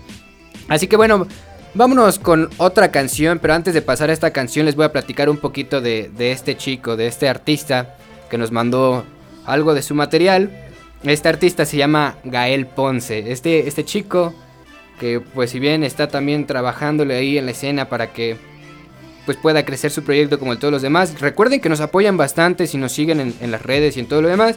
Así 0.68 0.86
que 0.86 0.96
bueno, 0.96 1.26
vámonos 1.74 2.18
con 2.18 2.48
otra 2.56 2.90
canción, 2.90 3.38
pero 3.40 3.54
antes 3.54 3.74
de 3.74 3.82
pasar 3.82 4.10
a 4.10 4.12
esta 4.12 4.30
canción 4.30 4.66
les 4.66 4.76
voy 4.76 4.84
a 4.84 4.92
platicar 4.92 5.28
un 5.28 5.38
poquito 5.38 5.80
de, 5.80 6.10
de 6.16 6.32
este 6.32 6.56
chico, 6.56 6.96
de 6.96 7.06
este 7.06 7.28
artista 7.28 7.96
que 8.30 8.38
nos 8.38 8.52
mandó 8.52 9.04
algo 9.44 9.74
de 9.74 9.82
su 9.82 9.94
material. 9.94 10.50
Este 11.02 11.28
artista 11.28 11.64
se 11.64 11.78
llama 11.78 12.16
Gael 12.24 12.66
Ponce. 12.66 13.32
Este, 13.32 13.66
este 13.66 13.84
chico 13.84 14.34
que 15.00 15.18
pues 15.20 15.50
si 15.50 15.58
bien 15.58 15.82
está 15.82 16.08
también 16.08 16.46
trabajándole 16.46 17.16
ahí 17.16 17.38
en 17.38 17.46
la 17.46 17.52
escena 17.52 17.88
para 17.88 18.12
que 18.12 18.36
pues 19.24 19.38
pueda 19.38 19.64
crecer 19.64 19.90
su 19.90 20.02
proyecto 20.02 20.38
como 20.38 20.58
todos 20.58 20.70
los 20.70 20.82
demás. 20.82 21.18
Recuerden 21.20 21.60
que 21.60 21.68
nos 21.68 21.80
apoyan 21.80 22.16
bastante 22.16 22.66
si 22.66 22.76
nos 22.76 22.92
siguen 22.92 23.34
en, 23.40 23.50
las 23.50 23.62
redes 23.62 23.96
y 23.96 24.00
en 24.00 24.06
todo 24.06 24.20
lo 24.22 24.28
demás. 24.28 24.56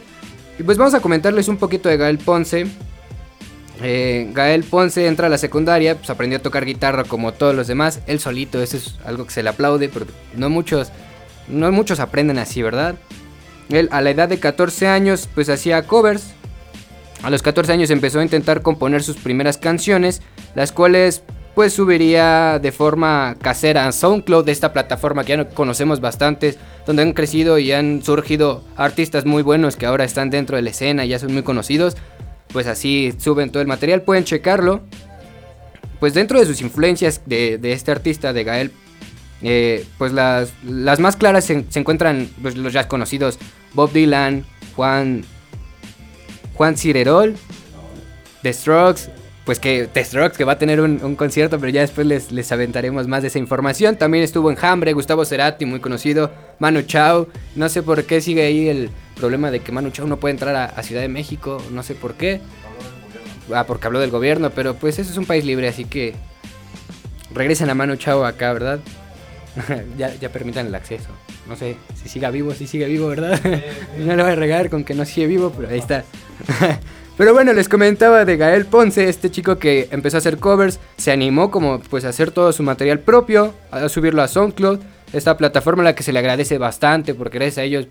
Y 0.58 0.62
pues 0.62 0.76
vamos 0.76 0.94
a 0.94 1.00
comentarles 1.00 1.48
un 1.48 1.56
poquito 1.56 1.88
de 1.88 1.96
Gael 1.96 2.18
Ponce. 2.18 2.66
Eh, 3.82 4.28
Gael 4.32 4.64
Ponce 4.64 5.06
entra 5.06 5.26
a 5.26 5.30
la 5.30 5.38
secundaria, 5.38 5.96
pues 5.96 6.10
aprendió 6.10 6.38
a 6.38 6.42
tocar 6.42 6.64
guitarra 6.64 7.04
como 7.04 7.32
todos 7.32 7.54
los 7.54 7.66
demás, 7.66 8.00
él 8.06 8.20
solito, 8.20 8.62
eso 8.62 8.76
es 8.76 8.98
algo 9.04 9.26
que 9.26 9.32
se 9.32 9.42
le 9.42 9.48
aplaude, 9.48 9.88
pero 9.88 10.06
no 10.36 10.48
muchos, 10.48 10.92
no 11.48 11.72
muchos 11.72 11.98
aprenden 11.98 12.38
así, 12.38 12.62
¿verdad? 12.62 12.94
Él 13.70 13.88
a 13.90 14.00
la 14.00 14.10
edad 14.10 14.28
de 14.28 14.38
14 14.38 14.86
años 14.86 15.28
pues 15.34 15.48
hacía 15.48 15.82
covers. 15.86 16.34
A 17.24 17.30
los 17.30 17.40
14 17.40 17.72
años 17.72 17.88
empezó 17.88 18.20
a 18.20 18.22
intentar 18.22 18.60
componer 18.60 19.02
sus 19.02 19.16
primeras 19.16 19.56
canciones, 19.56 20.20
las 20.54 20.72
cuales 20.72 21.22
pues 21.54 21.72
subiría 21.72 22.58
de 22.58 22.70
forma 22.70 23.36
casera 23.40 23.86
a 23.86 23.92
SoundCloud, 23.92 24.46
esta 24.50 24.74
plataforma 24.74 25.24
que 25.24 25.34
ya 25.34 25.48
conocemos 25.48 26.02
bastantes, 26.02 26.58
donde 26.86 27.00
han 27.00 27.14
crecido 27.14 27.58
y 27.58 27.72
han 27.72 28.02
surgido 28.02 28.62
artistas 28.76 29.24
muy 29.24 29.42
buenos 29.42 29.76
que 29.76 29.86
ahora 29.86 30.04
están 30.04 30.28
dentro 30.28 30.56
de 30.56 30.62
la 30.62 30.70
escena 30.70 31.06
y 31.06 31.08
ya 31.08 31.18
son 31.18 31.32
muy 31.32 31.42
conocidos. 31.42 31.96
Pues 32.52 32.66
así 32.66 33.14
suben 33.16 33.50
todo 33.50 33.62
el 33.62 33.68
material, 33.68 34.02
pueden 34.02 34.24
checarlo. 34.24 34.82
Pues 36.00 36.12
dentro 36.12 36.38
de 36.38 36.44
sus 36.44 36.60
influencias 36.60 37.22
de, 37.24 37.58
este 37.72 37.90
artista, 37.90 38.34
de 38.34 38.44
Gael, 38.44 38.70
eh, 39.40 39.86
pues 39.96 40.12
las, 40.12 40.52
las 40.62 41.00
más 41.00 41.16
claras 41.16 41.46
se, 41.46 41.64
se 41.70 41.80
encuentran 41.80 42.28
pues, 42.42 42.54
los 42.54 42.74
ya 42.74 42.86
conocidos 42.86 43.38
Bob 43.72 43.92
Dylan, 43.92 44.44
Juan, 44.76 45.24
Juan 46.54 46.76
Cirerol, 46.76 47.34
The 48.42 48.52
Strokes, 48.52 49.10
pues 49.44 49.58
que 49.58 49.88
The 49.92 50.04
Strokes 50.04 50.36
que 50.36 50.44
va 50.44 50.52
a 50.52 50.58
tener 50.58 50.80
un, 50.80 51.16
concierto, 51.16 51.58
pero 51.58 51.70
ya 51.70 51.82
después 51.82 52.06
les, 52.06 52.32
les 52.32 52.50
aventaremos 52.50 53.06
más 53.08 53.22
de 53.22 53.28
esa 53.28 53.38
información. 53.38 53.96
También 53.96 54.24
estuvo 54.24 54.50
en 54.50 54.58
Hambre, 54.60 54.92
Gustavo 54.92 55.24
Cerati, 55.24 55.66
muy 55.66 55.80
conocido, 55.80 56.32
Manu 56.58 56.82
Chao, 56.82 57.28
no 57.54 57.68
sé 57.68 57.82
por 57.82 58.04
qué 58.04 58.20
sigue 58.20 58.46
ahí 58.46 58.68
el 58.68 58.90
problema 59.16 59.50
de 59.50 59.60
que 59.60 59.72
Manu 59.72 59.90
Chao 59.90 60.06
no 60.06 60.18
puede 60.18 60.32
entrar 60.32 60.56
a, 60.56 60.82
Ciudad 60.82 61.02
de 61.02 61.08
México, 61.08 61.62
no 61.70 61.82
sé 61.82 61.94
por 61.94 62.14
qué. 62.14 62.40
Ah, 63.52 63.64
porque 63.66 63.86
habló 63.86 64.00
del 64.00 64.10
gobierno, 64.10 64.50
pero 64.50 64.74
pues 64.74 64.98
eso 64.98 65.10
es 65.10 65.18
un 65.18 65.26
país 65.26 65.44
libre, 65.44 65.68
así 65.68 65.84
que 65.84 66.14
regresen 67.34 67.68
a 67.68 67.74
Manu 67.74 67.96
Chao 67.96 68.24
acá, 68.24 68.52
¿verdad? 68.54 68.80
ya, 69.98 70.14
ya 70.14 70.30
permitan 70.30 70.66
el 70.66 70.74
acceso. 70.74 71.08
No 71.46 71.56
sé 71.56 71.76
si 71.94 72.08
siga 72.08 72.30
vivo, 72.30 72.54
si 72.54 72.66
sigue 72.66 72.86
vivo, 72.86 73.08
¿verdad? 73.08 73.38
no 73.98 74.16
le 74.16 74.22
voy 74.22 74.32
a 74.32 74.36
regar 74.36 74.70
con 74.70 74.84
que 74.84 74.94
no 74.94 75.04
sigue 75.04 75.26
vivo, 75.26 75.52
pero 75.54 75.68
ahí 75.68 75.78
está. 75.78 76.04
pero 77.16 77.32
bueno, 77.32 77.52
les 77.52 77.68
comentaba 77.68 78.24
de 78.24 78.36
Gael 78.36 78.66
Ponce, 78.66 79.08
este 79.08 79.30
chico 79.30 79.58
que 79.58 79.88
empezó 79.90 80.16
a 80.16 80.18
hacer 80.18 80.38
covers, 80.38 80.80
se 80.96 81.12
animó 81.12 81.50
como 81.50 81.80
pues 81.80 82.04
a 82.04 82.08
hacer 82.10 82.30
todo 82.30 82.52
su 82.52 82.62
material 82.62 83.00
propio, 83.00 83.54
a 83.70 83.88
subirlo 83.88 84.22
a 84.22 84.28
SoundCloud, 84.28 84.80
esta 85.12 85.36
plataforma 85.36 85.82
a 85.82 85.84
la 85.84 85.94
que 85.94 86.02
se 86.02 86.12
le 86.12 86.18
agradece 86.18 86.58
bastante 86.58 87.14
porque 87.14 87.38
gracias 87.38 87.58
a 87.58 87.62
ellos 87.62 87.86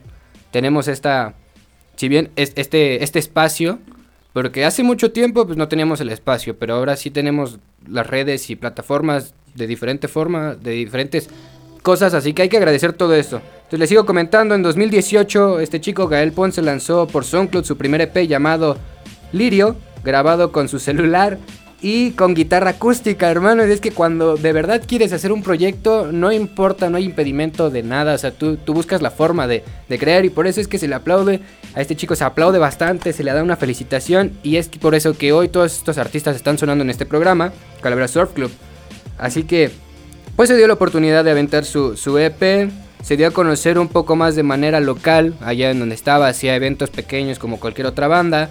tenemos 0.51 0.87
esta, 0.87 1.33
si 1.95 2.07
bien 2.09 2.31
es- 2.35 2.53
este, 2.55 3.03
este 3.03 3.19
espacio, 3.19 3.79
porque 4.33 4.65
hace 4.65 4.83
mucho 4.83 5.11
tiempo 5.11 5.45
pues 5.45 5.57
no 5.57 5.67
teníamos 5.67 6.01
el 6.01 6.09
espacio, 6.09 6.57
pero 6.57 6.75
ahora 6.75 6.95
sí 6.97 7.11
tenemos 7.11 7.59
las 7.87 8.07
redes 8.07 8.49
y 8.49 8.55
plataformas 8.55 9.33
de 9.55 9.67
diferente 9.67 10.07
forma, 10.07 10.55
de 10.55 10.71
diferentes 10.71 11.29
cosas, 11.83 12.15
así 12.15 12.33
que 12.33 12.41
hay 12.41 12.49
que 12.49 12.57
agradecer 12.57 12.93
todo 12.93 13.13
esto. 13.13 13.41
Entonces 13.55 13.79
les 13.79 13.89
sigo 13.89 14.05
comentando, 14.05 14.55
en 14.55 14.63
2018 14.63 15.59
este 15.59 15.79
chico 15.79 16.07
Gael 16.07 16.31
Ponce 16.31 16.63
lanzó 16.63 17.05
por 17.05 17.25
SoundCloud 17.25 17.65
su 17.65 17.77
primer 17.77 18.01
EP 18.01 18.27
llamado 18.27 18.77
Lirio, 19.31 19.75
grabado 20.03 20.51
con 20.51 20.67
su 20.67 20.79
celular 20.79 21.37
y 21.83 22.11
con 22.11 22.33
guitarra 22.33 22.71
acústica, 22.71 23.29
hermano. 23.29 23.67
Y 23.67 23.71
es 23.71 23.81
que 23.81 23.91
cuando 23.91 24.37
de 24.37 24.53
verdad 24.53 24.81
quieres 24.87 25.11
hacer 25.11 25.33
un 25.33 25.43
proyecto, 25.43 26.11
no 26.11 26.31
importa, 26.31 26.89
no 26.89 26.97
hay 26.97 27.03
impedimento 27.03 27.69
de 27.69 27.83
nada. 27.83 28.13
O 28.13 28.17
sea, 28.17 28.31
tú, 28.31 28.55
tú 28.55 28.73
buscas 28.73 29.01
la 29.01 29.11
forma 29.11 29.47
de, 29.47 29.63
de 29.89 29.99
crear 29.99 30.23
y 30.23 30.29
por 30.29 30.47
eso 30.47 30.61
es 30.61 30.69
que 30.69 30.79
se 30.79 30.87
le 30.87 30.95
aplaude. 30.95 31.41
A 31.75 31.81
este 31.81 31.97
chico 31.97 32.15
se 32.15 32.23
aplaude 32.23 32.57
bastante, 32.57 33.11
se 33.11 33.23
le 33.23 33.33
da 33.33 33.43
una 33.43 33.57
felicitación. 33.57 34.31
Y 34.43 34.55
es 34.55 34.69
por 34.69 34.95
eso 34.95 35.17
que 35.17 35.33
hoy 35.33 35.49
todos 35.49 35.75
estos 35.75 35.97
artistas 35.97 36.37
están 36.37 36.57
sonando 36.57 36.83
en 36.85 36.89
este 36.89 37.05
programa, 37.05 37.51
Calavera 37.81 38.07
Surf 38.07 38.31
Club. 38.31 38.51
Así 39.17 39.43
que, 39.43 39.71
pues 40.35 40.49
se 40.49 40.57
dio 40.57 40.67
la 40.67 40.73
oportunidad 40.73 41.23
de 41.23 41.31
aventar 41.31 41.65
su, 41.65 41.95
su 41.95 42.17
EP. 42.17 42.69
Se 43.03 43.17
dio 43.17 43.27
a 43.27 43.31
conocer 43.31 43.77
un 43.77 43.89
poco 43.89 44.15
más 44.15 44.35
de 44.35 44.43
manera 44.43 44.79
local, 44.79 45.35
allá 45.41 45.71
en 45.71 45.79
donde 45.79 45.95
estaba, 45.95 46.27
hacía 46.27 46.55
eventos 46.55 46.89
pequeños 46.89 47.37
como 47.37 47.59
cualquier 47.59 47.87
otra 47.87 48.07
banda. 48.07 48.49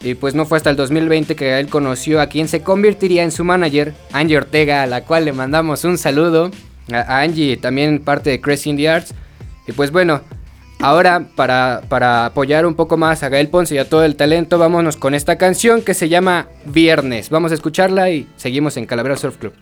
Y 0.00 0.14
pues 0.14 0.34
no 0.34 0.46
fue 0.46 0.58
hasta 0.58 0.70
el 0.70 0.76
2020 0.76 1.36
que 1.36 1.58
él 1.58 1.68
conoció 1.68 2.20
a 2.20 2.28
quien 2.28 2.48
se 2.48 2.62
convertiría 2.62 3.24
en 3.24 3.32
su 3.32 3.44
manager, 3.44 3.94
Angie 4.12 4.36
Ortega, 4.36 4.82
a 4.82 4.86
la 4.86 5.04
cual 5.04 5.24
le 5.24 5.32
mandamos 5.32 5.84
un 5.84 5.98
saludo. 5.98 6.50
a, 6.92 7.20
Angie, 7.20 7.56
también 7.56 8.00
parte 8.00 8.30
de 8.30 8.40
Crazy 8.40 8.70
in 8.70 8.76
the 8.76 8.88
Arts. 8.88 9.12
Y 9.66 9.72
pues 9.72 9.90
bueno, 9.90 10.22
ahora 10.80 11.28
para, 11.36 11.82
para 11.88 12.26
apoyar 12.26 12.64
un 12.64 12.74
poco 12.74 12.96
más 12.96 13.22
a 13.22 13.28
Gael 13.28 13.48
Ponce 13.48 13.74
y 13.74 13.78
a 13.78 13.88
todo 13.88 14.04
el 14.04 14.16
talento, 14.16 14.58
vámonos 14.58 14.96
con 14.96 15.14
esta 15.14 15.36
canción 15.36 15.82
que 15.82 15.94
se 15.94 16.08
llama 16.08 16.48
Viernes. 16.64 17.28
Vamos 17.28 17.52
a 17.52 17.54
escucharla 17.54 18.10
y 18.10 18.28
seguimos 18.36 18.76
en 18.76 18.86
Calavera 18.86 19.16
Surf 19.16 19.36
Club. 19.36 19.52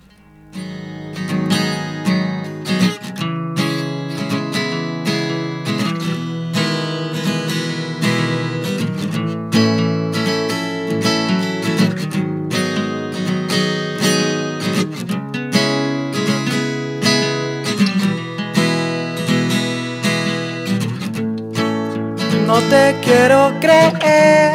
Te 22.70 22.96
quiero 23.02 23.52
creer 23.60 24.52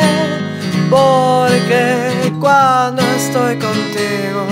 porque 0.89 2.33
cuando 2.39 3.01
estoy 3.17 3.55
contigo 3.55 4.47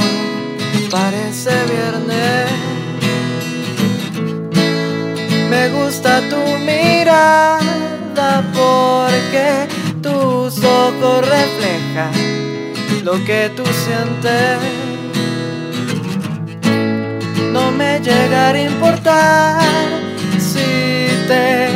parece 0.90 1.52
viernes. 1.66 2.52
Me 5.50 5.70
gusta 5.70 6.22
tu 6.30 6.58
mirada 6.60 8.44
porque 8.54 9.68
tus 10.02 10.64
ojos 10.64 11.28
reflejan 11.28 12.12
lo 13.04 13.14
que 13.26 13.52
tú 13.56 13.64
sientes. 13.66 14.60
No 17.52 17.72
me 17.72 18.00
llega 18.00 18.50
a 18.50 18.62
importar 18.62 19.62
si 20.38 21.08
te 21.28 21.69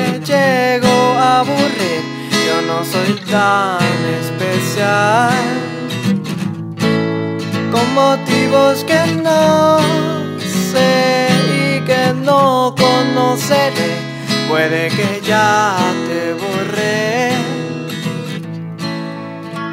soy 2.85 3.13
tan 3.31 3.79
especial. 4.21 5.33
Con 7.71 7.93
motivos 7.93 8.83
que 8.83 9.01
no 9.21 9.79
sé 10.39 11.27
y 11.61 11.81
que 11.81 12.13
no 12.13 12.75
conoceré. 12.77 13.93
Puede 14.49 14.89
que 14.89 15.21
ya 15.25 15.75
te 16.07 16.33
borré. 16.33 17.31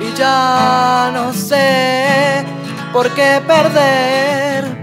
Y 0.01 0.15
ya 0.17 1.11
no 1.13 1.33
sé 1.33 2.45
por 2.93 3.09
qué 3.11 3.41
perder 3.47 4.81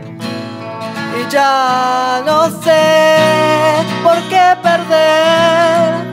y 1.20 1.32
ya 1.32 2.22
no 2.26 2.50
sé 2.62 3.84
por 4.04 4.18
qué 4.30 4.56
perder. 4.62 6.07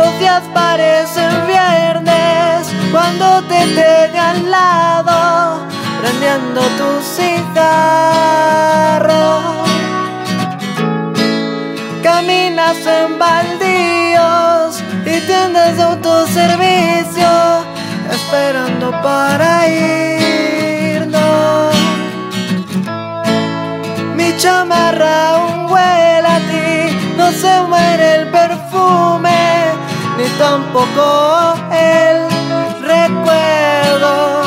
Los 0.00 0.18
días 0.18 0.42
parecen 0.54 1.46
viernes 1.46 2.72
cuando 2.90 3.42
te 3.42 3.58
tengo 3.76 4.18
al 4.18 4.50
lado, 4.50 5.66
prendiendo 6.00 6.62
tu 6.78 6.88
cigarro. 7.16 8.04
Caminas 12.02 12.78
en 12.86 13.18
baldíos 13.18 14.82
y 15.04 15.20
tiendas 15.26 15.76
de 15.76 15.82
autoservicio, 15.82 17.30
esperando 18.10 18.90
para 19.02 19.68
irnos. 20.96 21.74
Mi 24.16 24.34
chamarra 24.38 25.28
aún 25.34 25.70
huele 25.70 26.28
a 26.36 26.38
ti, 26.50 27.14
no 27.18 27.30
se 27.32 27.60
muere 27.68 28.14
el 28.20 28.28
perfume, 28.28 29.40
ni 30.20 30.28
tampoco 30.38 31.54
el 31.72 32.28
recuerdo. 32.82 34.42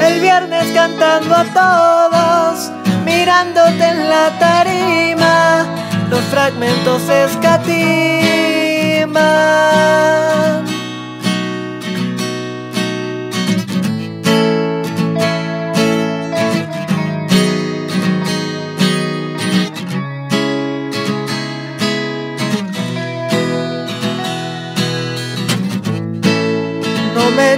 El 0.00 0.20
viernes 0.20 0.72
cantando 0.74 1.34
a 1.34 1.44
todos, 1.44 2.72
mirándote 3.04 3.84
en 3.84 4.08
la 4.08 4.30
tarima, 4.38 5.66
los 6.10 6.22
fragmentos 6.24 7.08
escatiman. 7.08 7.54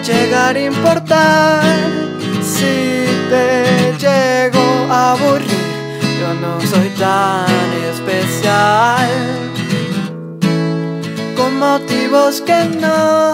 No 0.09 0.13
me 0.13 0.19
llega 0.19 0.49
a 0.49 0.61
importar 0.61 1.63
si 2.41 3.07
te 3.29 3.93
llego 3.99 4.87
a 4.89 5.13
aburrir. 5.13 5.49
Yo 6.21 6.35
no 6.35 6.61
soy 6.61 6.89
tan 6.91 7.47
especial. 7.91 9.09
Con 11.37 11.59
motivos 11.59 12.41
que 12.41 12.65
no 12.81 13.33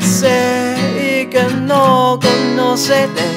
sé 0.00 0.74
y 0.98 1.26
que 1.26 1.44
no 1.60 2.18
conoceré. 2.20 3.30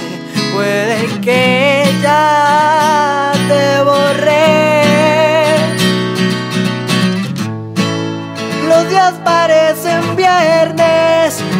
Puede 0.53 1.21
que 1.21 1.85
ya 2.01 3.31
te 3.47 3.83
borré. 3.83 4.94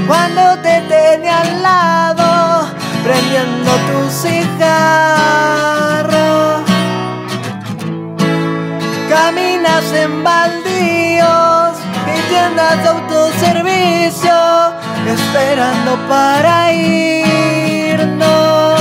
Cuando 0.07 0.57
te 0.61 0.81
tenía 0.81 1.41
al 1.41 1.63
lado, 1.63 2.67
prendiendo 3.03 3.71
tu 3.71 4.09
cigarro. 4.11 4.35
Caminas 9.09 9.91
en 9.93 10.23
baldíos 10.23 11.79
y 12.13 12.19
tiendas 12.29 12.83
de 12.83 12.89
autoservicio, 12.89 14.37
esperando 15.07 15.97
para 16.07 16.71
irnos. 16.73 18.79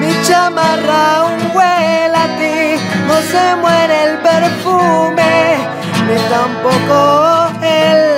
Mi 0.00 0.12
chamarra 0.26 1.16
aún 1.16 1.40
huele 1.54 2.16
a 2.16 2.28
ti, 2.38 2.58
no 3.06 3.16
se 3.32 3.44
muere 3.56 3.94
el 4.04 4.14
perfume, 4.18 5.58
ni 6.06 6.16
tampoco 6.28 6.98
el 7.62 8.17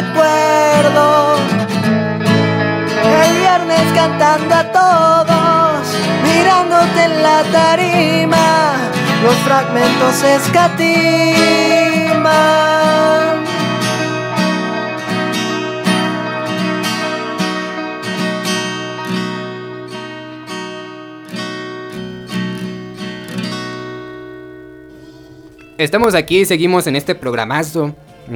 recuerdo. 0.00 1.36
El 3.22 3.36
viernes 3.38 3.92
cantando 3.94 4.54
a 4.54 4.64
todos, 4.72 5.86
mirándote 6.22 7.04
en 7.04 7.22
la 7.22 7.42
tarima, 7.44 8.76
los 9.22 9.34
fragmentos 9.36 10.22
escatiman. 10.22 11.16
Estamos 25.78 26.14
aquí, 26.14 26.44
seguimos 26.46 26.86
en 26.86 26.96
este 26.96 27.14
programazo, 27.14 27.94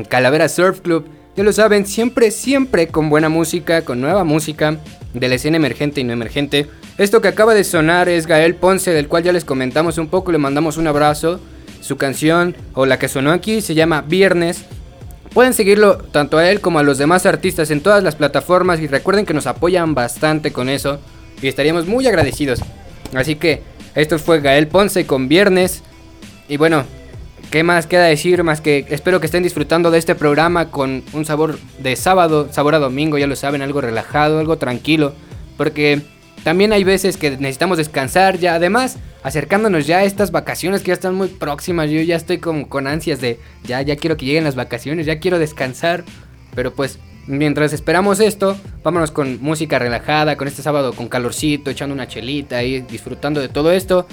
Calavera 0.08 0.48
Surf 0.48 0.80
Club. 0.80 1.19
Ya 1.36 1.44
lo 1.44 1.52
saben, 1.52 1.86
siempre, 1.86 2.30
siempre 2.30 2.88
con 2.88 3.08
buena 3.08 3.28
música, 3.28 3.82
con 3.82 4.00
nueva 4.00 4.24
música 4.24 4.78
de 5.14 5.28
la 5.28 5.36
escena 5.36 5.56
emergente 5.56 6.00
y 6.00 6.04
no 6.04 6.12
emergente. 6.12 6.66
Esto 6.98 7.20
que 7.20 7.28
acaba 7.28 7.54
de 7.54 7.64
sonar 7.64 8.08
es 8.08 8.26
Gael 8.26 8.56
Ponce, 8.56 8.92
del 8.92 9.08
cual 9.08 9.22
ya 9.22 9.32
les 9.32 9.44
comentamos 9.44 9.96
un 9.98 10.08
poco, 10.08 10.32
le 10.32 10.38
mandamos 10.38 10.76
un 10.76 10.86
abrazo. 10.86 11.40
Su 11.80 11.96
canción, 11.96 12.56
o 12.74 12.84
la 12.84 12.98
que 12.98 13.08
sonó 13.08 13.32
aquí, 13.32 13.62
se 13.62 13.74
llama 13.74 14.02
Viernes. 14.02 14.64
Pueden 15.32 15.54
seguirlo 15.54 15.98
tanto 15.98 16.36
a 16.36 16.50
él 16.50 16.60
como 16.60 16.78
a 16.78 16.82
los 16.82 16.98
demás 16.98 17.24
artistas 17.24 17.70
en 17.70 17.80
todas 17.80 18.02
las 18.02 18.16
plataformas 18.16 18.80
y 18.80 18.88
recuerden 18.88 19.24
que 19.24 19.32
nos 19.32 19.46
apoyan 19.46 19.94
bastante 19.94 20.52
con 20.52 20.68
eso 20.68 20.98
y 21.40 21.48
estaríamos 21.48 21.86
muy 21.86 22.06
agradecidos. 22.06 22.60
Así 23.14 23.36
que 23.36 23.62
esto 23.94 24.18
fue 24.18 24.40
Gael 24.40 24.66
Ponce 24.66 25.06
con 25.06 25.28
Viernes. 25.28 25.82
Y 26.48 26.56
bueno, 26.56 26.84
¿Qué 27.50 27.64
más 27.64 27.88
queda 27.88 28.04
decir? 28.04 28.44
Más 28.44 28.60
que 28.60 28.86
espero 28.90 29.18
que 29.18 29.26
estén 29.26 29.42
disfrutando 29.42 29.90
de 29.90 29.98
este 29.98 30.14
programa 30.14 30.70
con 30.70 31.02
un 31.12 31.24
sabor 31.24 31.58
de 31.80 31.96
sábado, 31.96 32.48
sabor 32.52 32.76
a 32.76 32.78
domingo, 32.78 33.18
ya 33.18 33.26
lo 33.26 33.34
saben, 33.34 33.60
algo 33.60 33.80
relajado, 33.80 34.38
algo 34.38 34.56
tranquilo. 34.56 35.14
Porque 35.56 36.00
también 36.44 36.72
hay 36.72 36.84
veces 36.84 37.16
que 37.16 37.32
necesitamos 37.32 37.76
descansar 37.76 38.38
ya. 38.38 38.54
Además, 38.54 38.98
acercándonos 39.24 39.88
ya 39.88 39.98
a 39.98 40.04
estas 40.04 40.30
vacaciones 40.30 40.82
que 40.82 40.88
ya 40.88 40.94
están 40.94 41.16
muy 41.16 41.26
próximas. 41.26 41.90
Yo 41.90 42.00
ya 42.02 42.14
estoy 42.14 42.38
como 42.38 42.68
con 42.68 42.86
ansias 42.86 43.20
de, 43.20 43.40
ya, 43.64 43.82
ya 43.82 43.96
quiero 43.96 44.16
que 44.16 44.26
lleguen 44.26 44.44
las 44.44 44.54
vacaciones, 44.54 45.06
ya 45.06 45.18
quiero 45.18 45.40
descansar. 45.40 46.04
Pero 46.54 46.72
pues 46.72 47.00
mientras 47.26 47.72
esperamos 47.72 48.20
esto, 48.20 48.56
vámonos 48.84 49.10
con 49.10 49.42
música 49.42 49.80
relajada, 49.80 50.36
con 50.36 50.46
este 50.46 50.62
sábado 50.62 50.92
con 50.92 51.08
calorcito, 51.08 51.72
echando 51.72 51.96
una 51.96 52.06
chelita 52.06 52.62
y 52.62 52.82
disfrutando 52.82 53.40
de 53.40 53.48
todo 53.48 53.72
esto. 53.72 54.06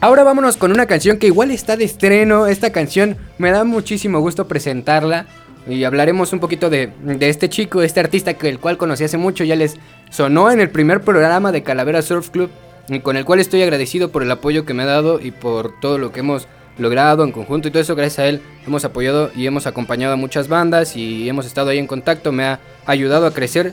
Ahora 0.00 0.22
vámonos 0.22 0.56
con 0.56 0.70
una 0.70 0.86
canción 0.86 1.18
que 1.18 1.26
igual 1.26 1.50
está 1.50 1.76
de 1.76 1.82
estreno. 1.82 2.46
Esta 2.46 2.70
canción 2.70 3.16
me 3.36 3.50
da 3.50 3.64
muchísimo 3.64 4.20
gusto 4.20 4.46
presentarla. 4.46 5.26
Y 5.66 5.82
hablaremos 5.82 6.32
un 6.32 6.38
poquito 6.38 6.70
de, 6.70 6.92
de 7.02 7.28
este 7.28 7.48
chico, 7.48 7.82
este 7.82 7.98
artista 7.98 8.34
que 8.34 8.48
el 8.48 8.60
cual 8.60 8.78
conocí 8.78 9.02
hace 9.02 9.18
mucho. 9.18 9.42
Ya 9.42 9.56
les 9.56 9.76
sonó 10.10 10.52
en 10.52 10.60
el 10.60 10.70
primer 10.70 11.00
programa 11.00 11.50
de 11.50 11.64
Calavera 11.64 12.00
Surf 12.00 12.30
Club. 12.30 12.48
Y 12.88 13.00
con 13.00 13.16
el 13.16 13.24
cual 13.24 13.40
estoy 13.40 13.60
agradecido 13.62 14.12
por 14.12 14.22
el 14.22 14.30
apoyo 14.30 14.64
que 14.64 14.72
me 14.72 14.84
ha 14.84 14.86
dado 14.86 15.18
y 15.20 15.32
por 15.32 15.80
todo 15.80 15.98
lo 15.98 16.12
que 16.12 16.20
hemos 16.20 16.46
logrado 16.78 17.24
en 17.24 17.32
conjunto 17.32 17.66
y 17.66 17.72
todo 17.72 17.82
eso. 17.82 17.96
Gracias 17.96 18.20
a 18.20 18.28
él 18.28 18.40
hemos 18.68 18.84
apoyado 18.84 19.32
y 19.34 19.46
hemos 19.48 19.66
acompañado 19.66 20.14
a 20.14 20.16
muchas 20.16 20.46
bandas 20.46 20.94
y 20.94 21.28
hemos 21.28 21.44
estado 21.44 21.70
ahí 21.70 21.78
en 21.78 21.88
contacto. 21.88 22.30
Me 22.30 22.44
ha 22.44 22.60
ayudado 22.86 23.26
a 23.26 23.34
crecer 23.34 23.72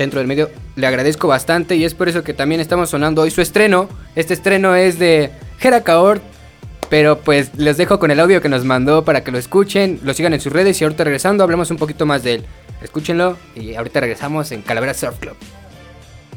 dentro 0.00 0.18
del 0.18 0.26
medio. 0.26 0.50
Le 0.76 0.86
agradezco 0.86 1.28
bastante 1.28 1.76
y 1.76 1.84
es 1.84 1.94
por 1.94 2.08
eso 2.08 2.24
que 2.24 2.34
también 2.34 2.60
estamos 2.60 2.90
sonando 2.90 3.22
hoy 3.22 3.30
su 3.30 3.40
estreno. 3.40 3.88
Este 4.16 4.34
estreno 4.34 4.74
es 4.74 4.98
de 4.98 5.30
Jera 5.58 5.84
Kaort, 5.84 6.22
pero 6.88 7.20
pues 7.20 7.54
les 7.56 7.76
dejo 7.76 7.98
con 7.98 8.10
el 8.10 8.18
audio 8.18 8.42
que 8.42 8.48
nos 8.48 8.64
mandó 8.64 9.04
para 9.04 9.22
que 9.22 9.30
lo 9.30 9.38
escuchen, 9.38 10.00
lo 10.02 10.12
sigan 10.14 10.34
en 10.34 10.40
sus 10.40 10.52
redes 10.52 10.80
y 10.80 10.84
ahorita 10.84 11.04
regresando 11.04 11.44
hablamos 11.44 11.70
un 11.70 11.76
poquito 11.76 12.06
más 12.06 12.22
de 12.22 12.34
él. 12.34 12.44
Escúchenlo 12.82 13.36
y 13.54 13.74
ahorita 13.74 14.00
regresamos 14.00 14.50
en 14.52 14.62
Calavera 14.62 14.94
Surf 14.94 15.18
Club. 15.18 15.36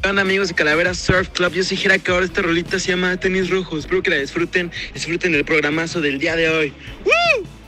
Hola 0.05 0.21
amigos 0.21 0.49
de 0.49 0.53
Calavera 0.53 0.93
Surf 0.93 1.29
Club, 1.29 1.53
yo 1.53 1.63
soy 1.63 1.77
Jera 1.77 1.97
Kaort, 1.97 2.25
esta 2.25 2.41
rolita 2.41 2.77
se 2.77 2.91
llama 2.91 3.15
Tenis 3.15 3.49
Rojos, 3.49 3.79
espero 3.79 4.03
que 4.03 4.09
la 4.09 4.17
disfruten, 4.17 4.69
disfruten 4.93 5.33
el 5.33 5.45
programazo 5.45 6.01
del 6.01 6.19
día 6.19 6.35
de 6.35 6.49
hoy. 6.49 6.73
¡Woo! 7.05 7.62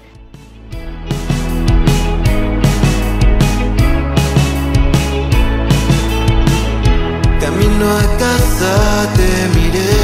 Camino 7.40 7.86
a 7.92 8.04
casa 8.18 8.74
te 9.16 9.30
miré, 9.60 9.96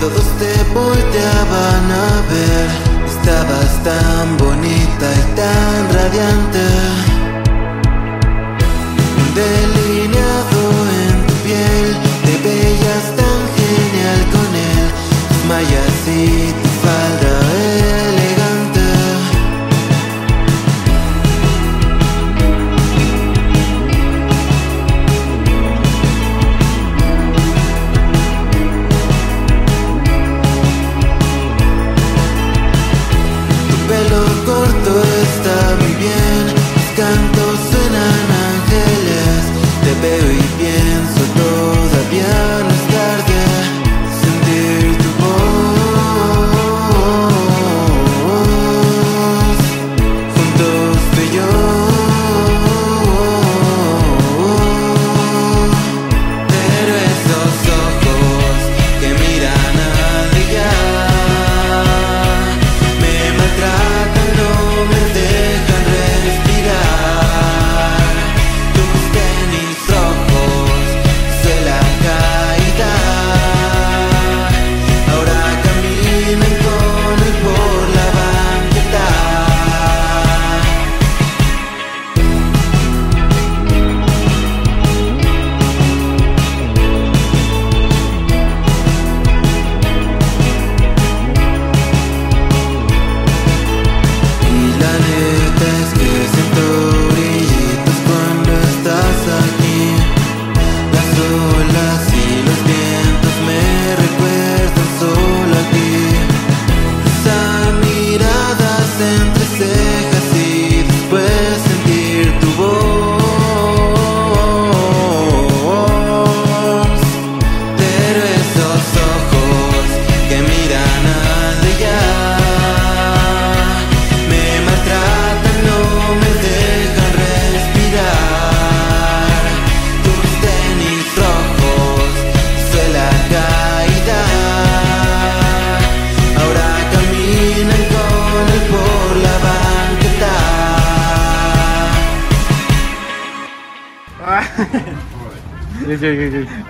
todos 0.00 0.26
te 0.40 0.52
volteaban 0.72 1.86
a 1.90 2.10
ver. 2.30 2.68
Estabas 3.06 3.82
tan 3.82 4.36
bonita 4.36 5.06
y 5.20 5.36
tan 5.40 5.78
radiante. 5.96 6.64
Delineado 9.34 10.60
en 11.02 11.26
tu 11.26 11.34
piel, 11.44 11.86
te 12.24 12.34
veías 12.46 13.06
tan 13.20 13.40
genial 13.58 14.20
con 14.34 14.48
él. 14.54 14.88
Tus 15.28 16.08
y 16.08 16.52
tu 16.62 16.68
falda 16.84 17.33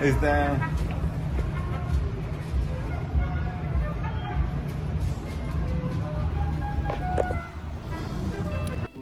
Está. 0.01 0.57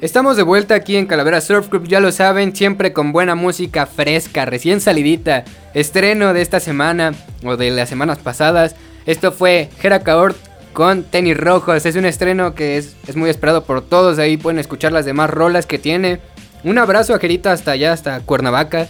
Estamos 0.02 0.36
de 0.36 0.44
vuelta 0.44 0.76
aquí 0.76 0.98
en 0.98 1.06
Calavera 1.06 1.40
Surf 1.40 1.70
Club, 1.70 1.88
ya 1.88 2.02
lo 2.02 2.12
saben, 2.12 2.54
siempre 2.54 2.92
con 2.92 3.14
buena 3.14 3.36
música 3.36 3.86
fresca, 3.86 4.44
recién 4.44 4.82
salidita. 4.82 5.46
Estreno 5.74 6.34
de 6.34 6.42
esta 6.42 6.60
semana 6.60 7.14
o 7.46 7.56
de 7.56 7.72
las 7.72 7.88
semanas 7.88 8.18
pasadas. 8.20 8.76
Esto 9.06 9.32
fue 9.32 9.70
Jera 9.80 10.02
Kaort 10.02 10.36
con 10.74 11.04
Tenis 11.04 11.38
Rojos. 11.38 11.86
Es 11.86 11.96
un 11.96 12.04
estreno 12.04 12.54
que 12.54 12.78
es, 12.78 12.98
es 13.08 13.16
muy 13.16 13.30
esperado 13.30 13.64
por 13.64 13.82
todos. 13.82 14.20
Ahí 14.20 14.36
pueden 14.36 14.60
escuchar 14.60 14.92
las 14.92 15.06
demás 15.06 15.30
rolas 15.30 15.66
que 15.66 15.80
tiene. 15.80 16.20
Un 16.66 16.78
abrazo 16.80 17.16
a 17.16 17.20
Jerita 17.20 17.54
hasta 17.54 17.72
allá, 17.72 17.94
hasta 17.94 18.20
Cuernavaca. 18.20 18.90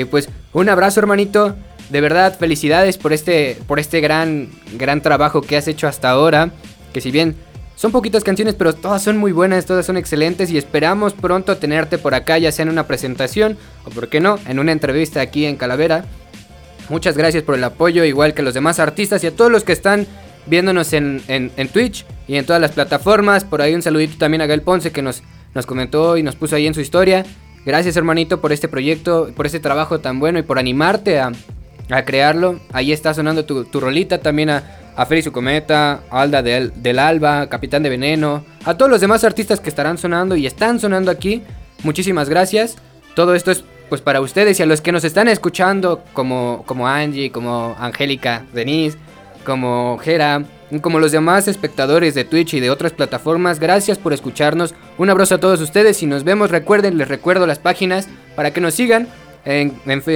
Y 0.00 0.04
pues 0.04 0.28
un 0.52 0.68
abrazo 0.68 1.00
hermanito. 1.00 1.56
De 1.90 2.00
verdad, 2.00 2.38
felicidades 2.38 2.98
por 2.98 3.12
este, 3.12 3.58
por 3.66 3.80
este 3.80 4.00
gran, 4.00 4.48
gran 4.78 5.02
trabajo 5.02 5.42
que 5.42 5.56
has 5.56 5.66
hecho 5.66 5.88
hasta 5.88 6.10
ahora. 6.10 6.50
Que 6.92 7.00
si 7.00 7.10
bien 7.10 7.34
son 7.74 7.92
poquitas 7.92 8.22
canciones, 8.22 8.54
pero 8.54 8.74
todas 8.74 9.02
son 9.02 9.16
muy 9.16 9.32
buenas, 9.32 9.66
todas 9.66 9.86
son 9.86 9.96
excelentes 9.96 10.50
y 10.50 10.58
esperamos 10.58 11.14
pronto 11.14 11.56
tenerte 11.56 11.98
por 11.98 12.14
acá, 12.14 12.38
ya 12.38 12.52
sea 12.52 12.64
en 12.64 12.68
una 12.68 12.86
presentación 12.86 13.56
o, 13.84 13.90
por 13.90 14.08
qué 14.08 14.20
no, 14.20 14.38
en 14.46 14.58
una 14.58 14.72
entrevista 14.72 15.20
aquí 15.20 15.46
en 15.46 15.56
Calavera. 15.56 16.04
Muchas 16.90 17.16
gracias 17.16 17.42
por 17.42 17.54
el 17.54 17.64
apoyo, 17.64 18.04
igual 18.04 18.34
que 18.34 18.42
los 18.42 18.54
demás 18.54 18.78
artistas 18.80 19.24
y 19.24 19.28
a 19.28 19.34
todos 19.34 19.50
los 19.50 19.64
que 19.64 19.72
están 19.72 20.06
viéndonos 20.46 20.92
en 20.92 21.70
Twitch 21.72 22.04
y 22.28 22.36
en 22.36 22.44
todas 22.44 22.60
las 22.60 22.72
plataformas. 22.72 23.44
Por 23.44 23.62
ahí 23.62 23.74
un 23.74 23.82
saludito 23.82 24.18
también 24.18 24.42
a 24.42 24.46
Gael 24.46 24.62
Ponce 24.62 24.92
que 24.92 25.02
nos, 25.02 25.22
nos 25.54 25.66
comentó 25.66 26.16
y 26.16 26.22
nos 26.22 26.36
puso 26.36 26.56
ahí 26.56 26.66
en 26.66 26.74
su 26.74 26.80
historia. 26.80 27.24
Gracias 27.64 27.96
hermanito 27.96 28.40
por 28.40 28.52
este 28.52 28.68
proyecto, 28.68 29.30
por 29.36 29.46
este 29.46 29.60
trabajo 29.60 30.00
tan 30.00 30.18
bueno 30.18 30.38
y 30.38 30.42
por 30.42 30.58
animarte 30.58 31.20
a, 31.20 31.32
a 31.90 32.04
crearlo. 32.04 32.60
Ahí 32.72 32.92
está 32.92 33.12
sonando 33.14 33.44
tu, 33.44 33.64
tu 33.64 33.80
rolita 33.80 34.18
también 34.18 34.50
a, 34.50 34.62
a 34.96 35.06
Feri 35.06 35.22
su 35.22 35.32
Cometa, 35.32 36.00
Alda 36.10 36.42
del, 36.42 36.72
del 36.82 36.98
Alba, 36.98 37.48
Capitán 37.48 37.82
de 37.82 37.90
Veneno, 37.90 38.44
a 38.64 38.74
todos 38.74 38.90
los 38.90 39.00
demás 39.00 39.24
artistas 39.24 39.60
que 39.60 39.68
estarán 39.68 39.98
sonando 39.98 40.36
y 40.36 40.46
están 40.46 40.80
sonando 40.80 41.10
aquí. 41.10 41.42
Muchísimas 41.82 42.28
gracias. 42.28 42.76
Todo 43.14 43.34
esto 43.34 43.50
es 43.50 43.64
pues 43.88 44.00
para 44.00 44.20
ustedes 44.20 44.58
y 44.60 44.62
a 44.62 44.66
los 44.66 44.80
que 44.80 44.92
nos 44.92 45.04
están 45.04 45.26
escuchando 45.26 46.04
como, 46.12 46.62
como 46.64 46.86
Angie, 46.86 47.32
como 47.32 47.74
Angélica, 47.78 48.46
Denise, 48.52 48.96
como 49.44 49.98
Jera, 49.98 50.44
como 50.78 51.00
los 51.00 51.10
demás 51.10 51.48
espectadores 51.48 52.14
de 52.14 52.24
Twitch 52.24 52.54
y 52.54 52.60
de 52.60 52.70
otras 52.70 52.92
plataformas, 52.92 53.58
gracias 53.58 53.98
por 53.98 54.12
escucharnos. 54.12 54.74
Un 54.98 55.10
abrazo 55.10 55.34
a 55.34 55.38
todos 55.38 55.60
ustedes 55.60 56.02
y 56.02 56.06
nos 56.06 56.22
vemos. 56.22 56.50
Recuerden, 56.50 56.96
les 56.96 57.08
recuerdo 57.08 57.46
las 57.46 57.58
páginas 57.58 58.08
para 58.36 58.52
que 58.52 58.60
nos 58.60 58.74
sigan. 58.74 59.08
En, 59.44 59.74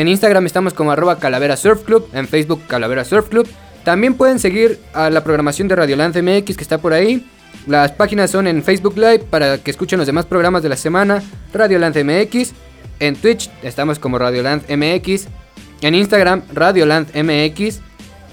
Instagram 0.08 0.46
estamos 0.46 0.74
como 0.74 0.92
arroba 0.92 1.18
calavera 1.18 1.56
surf 1.56 1.82
club, 1.82 2.08
en 2.12 2.28
Facebook 2.28 2.62
calavera 2.68 3.04
surf 3.04 3.28
club. 3.28 3.48
También 3.84 4.14
pueden 4.14 4.38
seguir 4.38 4.78
a 4.92 5.10
la 5.10 5.24
programación 5.24 5.66
de 5.68 5.76
Radioland 5.76 6.16
MX 6.16 6.56
que 6.56 6.62
está 6.62 6.78
por 6.78 6.92
ahí. 6.92 7.26
Las 7.66 7.92
páginas 7.92 8.30
son 8.30 8.46
en 8.46 8.62
Facebook 8.62 8.96
Live 8.96 9.24
para 9.30 9.58
que 9.58 9.70
escuchen 9.70 9.98
los 9.98 10.06
demás 10.06 10.26
programas 10.26 10.62
de 10.62 10.68
la 10.68 10.76
semana, 10.76 11.22
Radioland 11.52 11.96
MX. 11.96 12.52
En 13.00 13.16
Twitch 13.16 13.50
estamos 13.62 13.98
como 13.98 14.18
Radioland 14.18 14.62
MX. 14.70 15.26
En 15.80 15.94
Instagram, 15.94 16.42
Radioland 16.52 17.08
MX. 17.14 17.80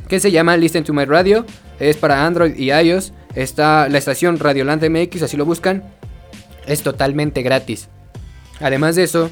que 0.07 0.19
se 0.19 0.31
llama 0.31 0.55
Listen 0.55 0.83
to 0.83 0.93
My 0.93 1.05
Radio. 1.05 1.45
Es 1.79 1.97
para 1.97 2.25
Android 2.25 2.55
y 2.55 2.71
iOS. 2.71 3.13
Está 3.35 3.89
la 3.89 3.97
estación 3.97 4.39
Radioland 4.39 4.87
MX, 4.89 5.23
así 5.23 5.37
lo 5.37 5.45
buscan. 5.45 5.83
Es 6.65 6.83
totalmente 6.83 7.41
gratis. 7.41 7.89
Además 8.59 8.95
de 8.95 9.03
eso, 9.03 9.29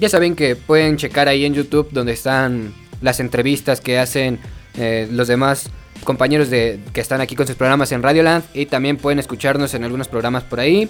ya 0.00 0.08
saben 0.08 0.34
que 0.34 0.56
pueden 0.56 0.96
checar 0.96 1.28
ahí 1.28 1.44
en 1.44 1.54
YouTube 1.54 1.88
donde 1.92 2.12
están 2.12 2.72
las 3.02 3.20
entrevistas 3.20 3.80
que 3.80 3.98
hacen 3.98 4.38
eh, 4.76 5.08
los 5.10 5.28
demás 5.28 5.70
compañeros 6.04 6.50
de, 6.50 6.80
que 6.92 7.00
están 7.00 7.20
aquí 7.20 7.36
con 7.36 7.46
sus 7.46 7.56
programas 7.56 7.92
en 7.92 8.02
Radioland. 8.02 8.44
Y 8.54 8.66
también 8.66 8.96
pueden 8.96 9.18
escucharnos 9.18 9.74
en 9.74 9.84
algunos 9.84 10.08
programas 10.08 10.42
por 10.44 10.60
ahí. 10.60 10.88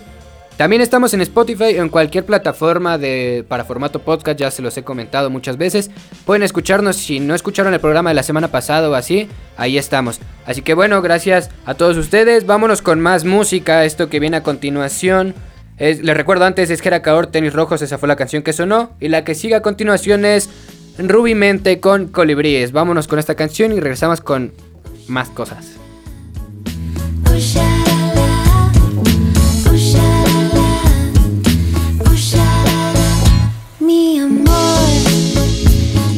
También 0.56 0.82
estamos 0.82 1.14
en 1.14 1.22
Spotify 1.22 1.78
o 1.78 1.82
en 1.82 1.88
cualquier 1.88 2.26
plataforma 2.26 2.98
de, 2.98 3.46
para 3.48 3.64
formato 3.64 3.98
podcast, 4.00 4.38
ya 4.38 4.50
se 4.50 4.60
los 4.60 4.76
he 4.76 4.82
comentado 4.82 5.30
muchas 5.30 5.56
veces. 5.56 5.90
Pueden 6.26 6.42
escucharnos 6.42 6.96
si 6.96 7.18
no 7.18 7.34
escucharon 7.34 7.72
el 7.72 7.80
programa 7.80 8.10
de 8.10 8.14
la 8.14 8.22
semana 8.22 8.48
pasada 8.48 8.90
o 8.90 8.94
así, 8.94 9.26
ahí 9.56 9.78
estamos. 9.78 10.20
Así 10.44 10.60
que 10.60 10.74
bueno, 10.74 11.00
gracias 11.00 11.48
a 11.64 11.74
todos 11.74 11.96
ustedes. 11.96 12.44
Vámonos 12.44 12.82
con 12.82 13.00
más 13.00 13.24
música, 13.24 13.86
esto 13.86 14.10
que 14.10 14.20
viene 14.20 14.36
a 14.36 14.42
continuación. 14.42 15.34
Es- 15.78 16.02
les 16.02 16.14
recuerdo 16.14 16.44
antes, 16.44 16.68
es 16.68 16.82
Jera 16.82 17.00
Kaor, 17.00 17.28
Tenis 17.28 17.54
Rojos, 17.54 17.80
esa 17.80 17.96
fue 17.96 18.08
la 18.08 18.16
canción 18.16 18.42
que 18.42 18.52
sonó. 18.52 18.90
Y 19.00 19.08
la 19.08 19.24
que 19.24 19.34
sigue 19.34 19.54
a 19.54 19.62
continuación 19.62 20.26
es 20.26 20.50
Ruby 20.98 21.34
Mente 21.34 21.80
con 21.80 22.08
Colibríes. 22.08 22.72
Vámonos 22.72 23.08
con 23.08 23.18
esta 23.18 23.34
canción 23.34 23.72
y 23.72 23.80
regresamos 23.80 24.20
con 24.20 24.52
más 25.08 25.28
cosas. 25.28 25.66
Mi 33.80 34.18
amor, 34.18 34.88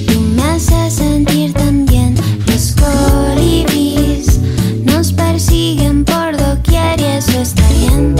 tú 0.07 0.21
me 0.35 0.43
haces 0.43 0.95
sentir 0.95 1.53
tan 1.53 1.87
bien. 1.87 2.15
Los 2.47 2.73
colibríes 2.73 4.41
nos 4.85 5.13
persiguen 5.13 6.05
por 6.05 6.37
doquier 6.37 7.01
y 7.01 7.05
eso 7.05 7.41
está 7.41 7.69
bien. 7.69 8.17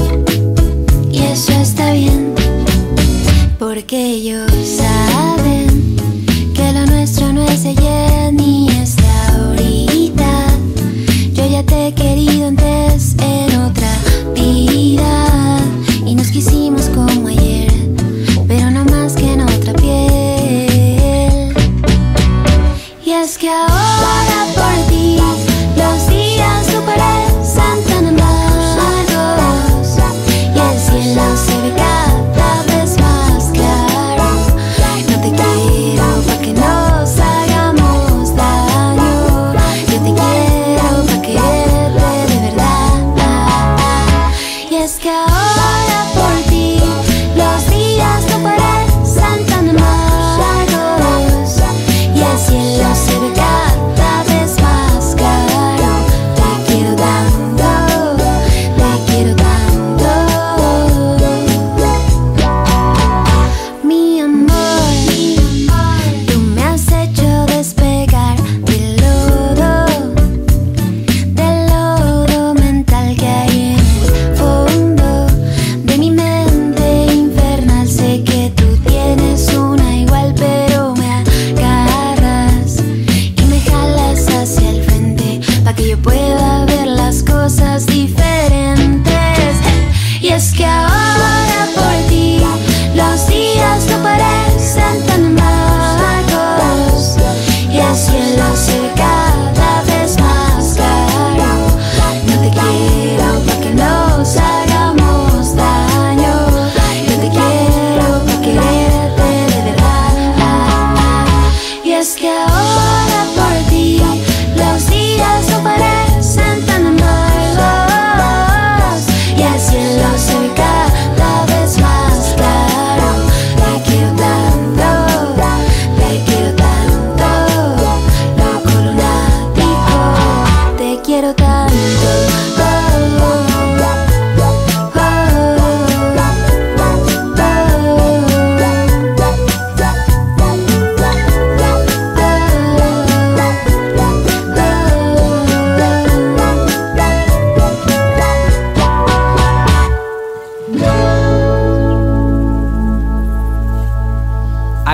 Y 1.11 1.23
eso 1.23 1.53
está 1.53 1.93
bien. 1.93 2.35
Porque 3.59 3.97
ellos 3.97 4.52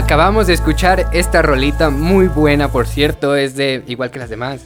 Acabamos 0.09 0.47
de 0.47 0.55
escuchar 0.55 1.11
esta 1.13 1.43
rolita 1.43 1.91
muy 1.91 2.29
buena, 2.29 2.73
por 2.73 2.87
cierto, 2.87 3.37
es 3.37 3.57
de 3.57 3.83
igual 3.89 4.11
que 4.11 4.19
las 4.19 4.31
demás. 4.31 4.63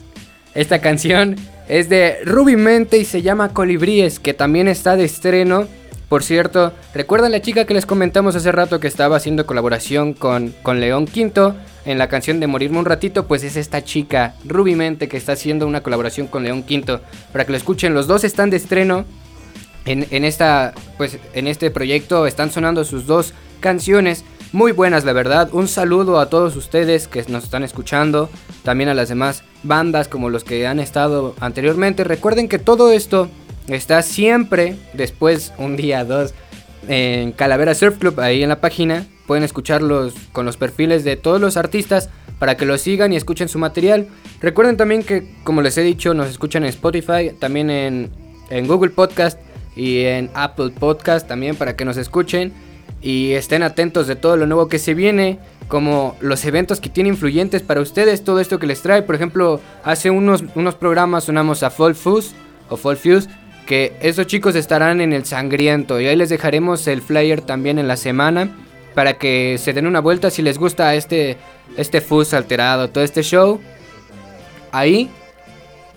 Esta 0.55 0.81
canción 0.81 1.35
es 1.69 1.89
de 1.89 2.19
Ruby 2.25 2.55
Mente 2.55 2.97
y 2.99 3.05
se 3.05 3.23
llama 3.23 3.49
Colibríes, 3.49 4.21
que 4.21 4.35
también 4.35 4.69
está 4.69 4.95
de 4.95 5.03
estreno. 5.03 5.67
Por 6.09 6.23
cierto, 6.23 6.73
¿recuerdan 6.95 7.33
la 7.33 7.43
chica 7.43 7.65
que 7.65 7.75
les 7.75 7.87
comentamos 7.87 8.37
hace 8.37 8.53
rato 8.53 8.79
que 8.79 8.87
estaba 8.87 9.17
haciendo 9.17 9.45
colaboración 9.45 10.13
con, 10.13 10.55
con 10.63 10.79
León 10.79 11.07
Quinto 11.07 11.57
en 11.87 11.99
la 11.99 12.09
canción 12.09 12.39
de 12.39 12.47
Morirme 12.47 12.79
un 12.79 12.85
ratito? 12.85 13.27
Pues 13.27 13.43
es 13.43 13.57
esta 13.57 13.83
chica, 13.83 14.37
Ruby 14.45 14.77
Mente, 14.77 15.09
que 15.09 15.17
está 15.17 15.33
haciendo 15.33 15.67
una 15.67 15.83
colaboración 15.83 16.29
con 16.29 16.45
León 16.45 16.63
Quinto. 16.63 17.01
Para 17.33 17.45
que 17.47 17.51
lo 17.51 17.57
escuchen, 17.57 17.95
los 17.95 18.07
dos 18.07 18.23
están 18.23 18.51
de 18.51 18.59
estreno. 18.59 19.07
En, 19.87 20.07
en 20.13 20.25
esta, 20.25 20.73
pues, 20.97 21.19
en 21.35 21.49
este 21.49 21.73
proyecto 21.73 22.29
están 22.29 22.53
sonando 22.53 22.85
sus 22.85 23.07
dos 23.07 23.35
canciones 23.59 24.25
muy 24.53 24.73
buenas, 24.73 25.05
la 25.05 25.13
verdad. 25.13 25.49
Un 25.53 25.67
saludo 25.67 26.21
a 26.21 26.29
todos 26.29 26.57
ustedes 26.57 27.09
que 27.09 27.25
nos 27.29 27.45
están 27.45 27.63
escuchando, 27.63 28.29
también 28.63 28.91
a 28.91 28.95
las 28.95 29.09
demás 29.09 29.45
bandas 29.63 30.09
como 30.09 30.31
los 30.31 30.45
que 30.45 30.67
han 30.67 30.79
estado 30.79 31.35
anteriormente. 31.41 32.05
Recuerden 32.05 32.49
que 32.49 32.59
todo 32.59 32.93
esto 32.93 33.29
está 33.69 34.03
siempre 34.03 34.77
después, 34.93 35.53
un 35.59 35.77
día, 35.77 36.05
dos, 36.05 36.35
en 36.89 37.33
Calavera 37.33 37.75
Surf 37.75 37.99
Club, 37.99 38.21
ahí 38.21 38.43
en 38.43 38.51
la 38.51 38.61
página. 38.61 39.07
Pueden 39.27 39.45
escucharlos 39.45 40.15
con 40.33 40.45
los 40.45 40.57
perfiles 40.57 41.05
de 41.05 41.17
todos 41.17 41.41
los 41.41 41.57
artistas 41.57 42.11
para 42.39 42.57
que 42.57 42.67
los 42.67 42.81
sigan 42.81 43.13
y 43.13 43.17
escuchen 43.17 43.49
su 43.49 43.59
material. 43.59 44.09
Recuerden 44.41 44.77
también 44.77 45.03
que, 45.03 45.35
como 45.45 45.63
les 45.63 45.79
he 45.79 45.83
dicho, 45.83 46.13
nos 46.13 46.29
escuchan 46.29 46.65
en 46.65 46.71
Spotify, 46.71 47.31
también 47.39 47.71
en, 47.71 48.11
en 48.51 48.67
Google 48.67 48.91
Podcast 48.91 49.39
y 49.77 50.01
en 50.01 50.31
Apple 50.35 50.71
Podcast 50.79 51.27
también 51.27 51.57
para 51.57 51.77
que 51.77 51.85
nos 51.85 51.97
escuchen 51.97 52.53
y 53.03 53.33
estén 53.33 53.63
atentos 53.63 54.07
de 54.07 54.17
todo 54.17 54.37
lo 54.37 54.47
nuevo 54.47 54.69
que 54.69 54.79
se 54.79 54.95
viene, 54.95 55.39
como 55.69 56.17
los 56.21 56.45
eventos 56.45 56.81
que 56.81 56.89
tienen 56.89 57.15
influyentes 57.15 57.63
para 57.63 57.81
ustedes, 57.81 58.25
todo 58.25 58.41
esto 58.41 58.59
que 58.59 58.67
les 58.67 58.83
trae. 58.83 59.03
Por 59.03 59.15
ejemplo, 59.15 59.61
hace 59.85 60.11
unos, 60.11 60.45
unos 60.55 60.77
programas 60.77 61.25
sonamos 61.25 61.63
a 61.63 61.71
Fall 61.71 61.95
Fuse 61.95 62.35
o 62.69 62.77
Fall 62.77 62.97
Fuse, 62.97 63.29
que 63.67 63.93
esos 64.01 64.27
chicos 64.27 64.55
estarán 64.55 65.01
en 65.01 65.13
el 65.13 65.25
Sangriento 65.25 66.01
y 66.01 66.07
ahí 66.07 66.17
les 66.17 66.29
dejaremos 66.29 66.87
el 66.87 67.03
flyer 67.03 67.41
también 67.41 67.79
en 67.79 67.89
la 67.89 67.97
semana 67.97 68.51
para 68.95 69.15
que 69.19 69.57
se 69.59 69.73
den 69.73 69.87
una 69.87 70.01
vuelta 70.01 70.31
si 70.31 70.43
les 70.43 70.59
gusta 70.59 70.95
este 70.95 71.39
este 71.77 72.03
alterado, 72.33 72.91
todo 72.91 73.05
este 73.05 73.23
show. 73.23 73.61
Ahí 74.71 75.11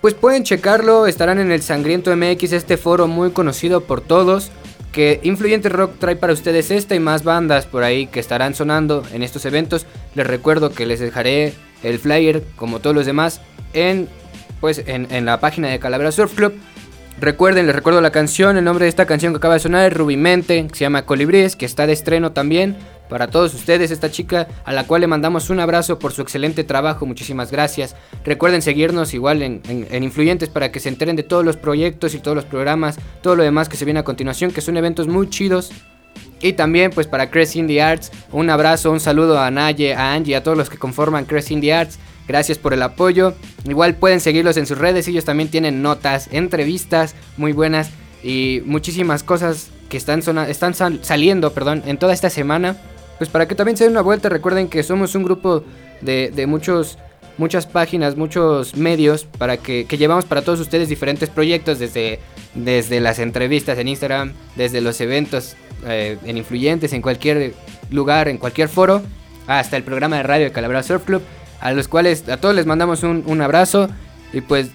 pues 0.02 0.14
pueden 0.14 0.44
checarlo, 0.44 1.08
estarán 1.08 1.40
en 1.40 1.52
el 1.52 1.64
Sangriento 1.64 2.16
MX, 2.16 2.54
este 2.54 2.78
foro 2.78 3.08
muy 3.08 3.32
conocido 3.32 3.82
por 3.82 4.02
todos, 4.02 4.52
que 4.96 5.20
Influyente 5.24 5.68
Rock 5.68 6.00
trae 6.00 6.16
para 6.16 6.32
ustedes 6.32 6.72
esta 6.72 6.96
y 6.96 7.02
más 7.02 7.26
bandas 7.26 7.66
por 7.66 7.84
ahí 7.84 8.08
que 8.08 8.22
estarán 8.22 8.56
sonando 8.56 9.04
en 9.12 9.24
estos 9.24 9.46
eventos. 9.46 9.86
Les 10.16 10.26
recuerdo 10.26 10.70
que 10.70 10.86
les 10.86 11.02
dejaré 11.02 11.54
el 11.84 12.00
flyer, 12.00 12.44
como 12.56 12.80
todos 12.80 12.96
los 12.96 13.06
demás, 13.06 13.42
en, 13.74 14.08
pues, 14.62 14.82
en, 14.88 15.26
la 15.26 15.42
página 15.42 15.68
de 15.68 15.80
Calavera 15.80 16.14
Surf 16.14 16.34
Club. 16.34 16.54
Recuerden, 17.20 17.66
les 17.66 17.76
recuerdo 17.76 18.02
la 18.02 18.12
canción, 18.12 18.58
el 18.58 18.66
nombre 18.66 18.84
de 18.86 18.90
esta 18.90 19.06
canción 19.06 19.32
que 19.32 19.38
acaba 19.38 19.54
de 19.54 19.62
sonar 19.62 19.90
es 19.90 19.98
Rubimente, 19.98 20.68
que 20.68 20.76
se 20.76 20.82
llama 20.84 21.06
Colibríes, 21.06 21.56
que 21.56 21.66
está 21.66 21.88
de 21.88 21.94
estreno 21.94 22.34
también 22.34 22.76
para 23.10 23.28
todos 23.28 23.54
ustedes, 23.54 23.90
esta 23.92 24.12
chica 24.12 24.48
a 24.66 24.74
la 24.74 24.86
cual 24.86 25.02
le 25.02 25.08
mandamos 25.08 25.50
un 25.50 25.60
abrazo 25.62 25.98
por 25.98 26.12
su 26.12 26.22
excelente 26.22 26.64
trabajo, 26.66 27.06
muchísimas 27.06 27.52
gracias. 27.52 27.96
Recuerden 28.26 28.62
seguirnos 28.62 29.14
igual 29.14 29.44
en, 29.44 29.62
en- 29.70 29.88
en 29.92 30.04
Influyentes 30.04 30.50
para 30.50 30.72
que 30.72 30.80
se 30.82 30.90
enteren 30.90 31.16
de 31.16 31.24
todos 31.24 31.46
los 31.46 31.56
proyectos 31.56 32.16
y 32.16 32.20
todos 32.20 32.36
los 32.36 32.46
programas, 32.46 32.98
todo 33.22 33.36
lo 33.38 33.44
demás 33.44 33.70
que 33.70 33.78
se 33.78 33.86
viene 33.86 34.02
a 34.02 34.04
continuación, 34.04 34.52
que 34.52 34.62
son 34.62 34.76
eventos 34.76 35.08
muy 35.08 35.30
chidos. 35.30 35.72
Y 36.42 36.54
también 36.54 36.92
pues 36.92 37.08
para 37.08 37.30
Crest 37.32 37.56
Indie 37.56 37.82
Arts, 37.82 38.12
un 38.32 38.50
abrazo, 38.50 38.92
un 38.92 39.00
saludo 39.00 39.40
a 39.40 39.50
Naye, 39.52 39.94
a 39.94 40.14
Angie, 40.14 40.36
a 40.36 40.44
todos 40.44 40.58
los 40.58 40.70
que 40.70 40.78
conforman 40.78 41.26
Crest 41.26 41.52
Indie 41.52 41.74
Arts. 41.74 41.98
Gracias 42.28 42.58
por 42.58 42.74
el 42.74 42.82
apoyo. 42.82 43.34
Igual 43.68 43.96
pueden 43.96 44.20
seguirlos 44.20 44.58
en 44.58 44.66
sus 44.66 44.78
redes, 44.78 45.08
ellos 45.08 45.26
también 45.26 45.50
tienen 45.50 45.82
notas, 45.82 46.28
entrevistas 46.32 47.16
muy 47.38 47.52
buenas 47.52 47.90
y 48.24 48.62
muchísimas 48.66 49.22
cosas 49.24 49.70
que 49.90 49.98
están, 49.98 50.20
están 50.50 50.74
sal- 50.74 51.00
saliendo 51.04 51.54
perdón, 51.54 51.84
en 51.86 51.98
toda 51.98 52.14
esta 52.14 52.30
semana. 52.30 52.78
Pues 53.18 53.30
para 53.30 53.48
que 53.48 53.56
también 53.56 53.78
se 53.78 53.84
den 53.86 53.92
una 53.92 54.02
vuelta, 54.02 54.28
recuerden 54.30 54.68
que 54.68 54.84
somos 54.84 55.16
un 55.16 55.24
grupo 55.24 55.64
de, 56.02 56.46
muchos, 56.48 56.98
muchas 57.38 57.66
páginas, 57.66 58.18
muchos 58.18 58.76
medios 58.76 59.24
para 59.24 59.58
que, 59.58 59.86
llevamos 59.86 60.26
para 60.26 60.42
todos 60.42 60.60
ustedes 60.60 60.90
diferentes 60.90 61.30
proyectos 61.30 61.80
desde, 61.80 62.20
desde 62.56 63.00
las 63.00 63.20
entrevistas 63.20 63.78
en 63.78 63.88
Instagram, 63.88 64.34
desde 64.56 64.82
los 64.82 65.00
eventos 65.00 65.56
eh, 65.86 66.18
en 66.26 66.38
influyentes, 66.38 66.92
en 66.92 67.02
cualquier 67.02 67.54
lugar, 67.90 68.28
en 68.28 68.38
cualquier 68.38 68.68
foro, 68.68 69.02
hasta 69.48 69.78
el 69.78 69.84
programa 69.84 70.18
de 70.18 70.24
radio 70.24 70.46
de 70.46 70.52
Calavera 70.52 70.84
Surf 70.84 71.06
Club, 71.06 71.22
a 71.60 71.74
los 71.74 71.88
cuales 71.88 72.28
a 72.30 72.38
todos 72.38 72.56
les 72.56 72.66
mandamos 72.66 73.04
un, 73.04 73.24
un 73.26 73.42
abrazo 73.42 73.90
y 74.34 74.42
pues 74.42 74.70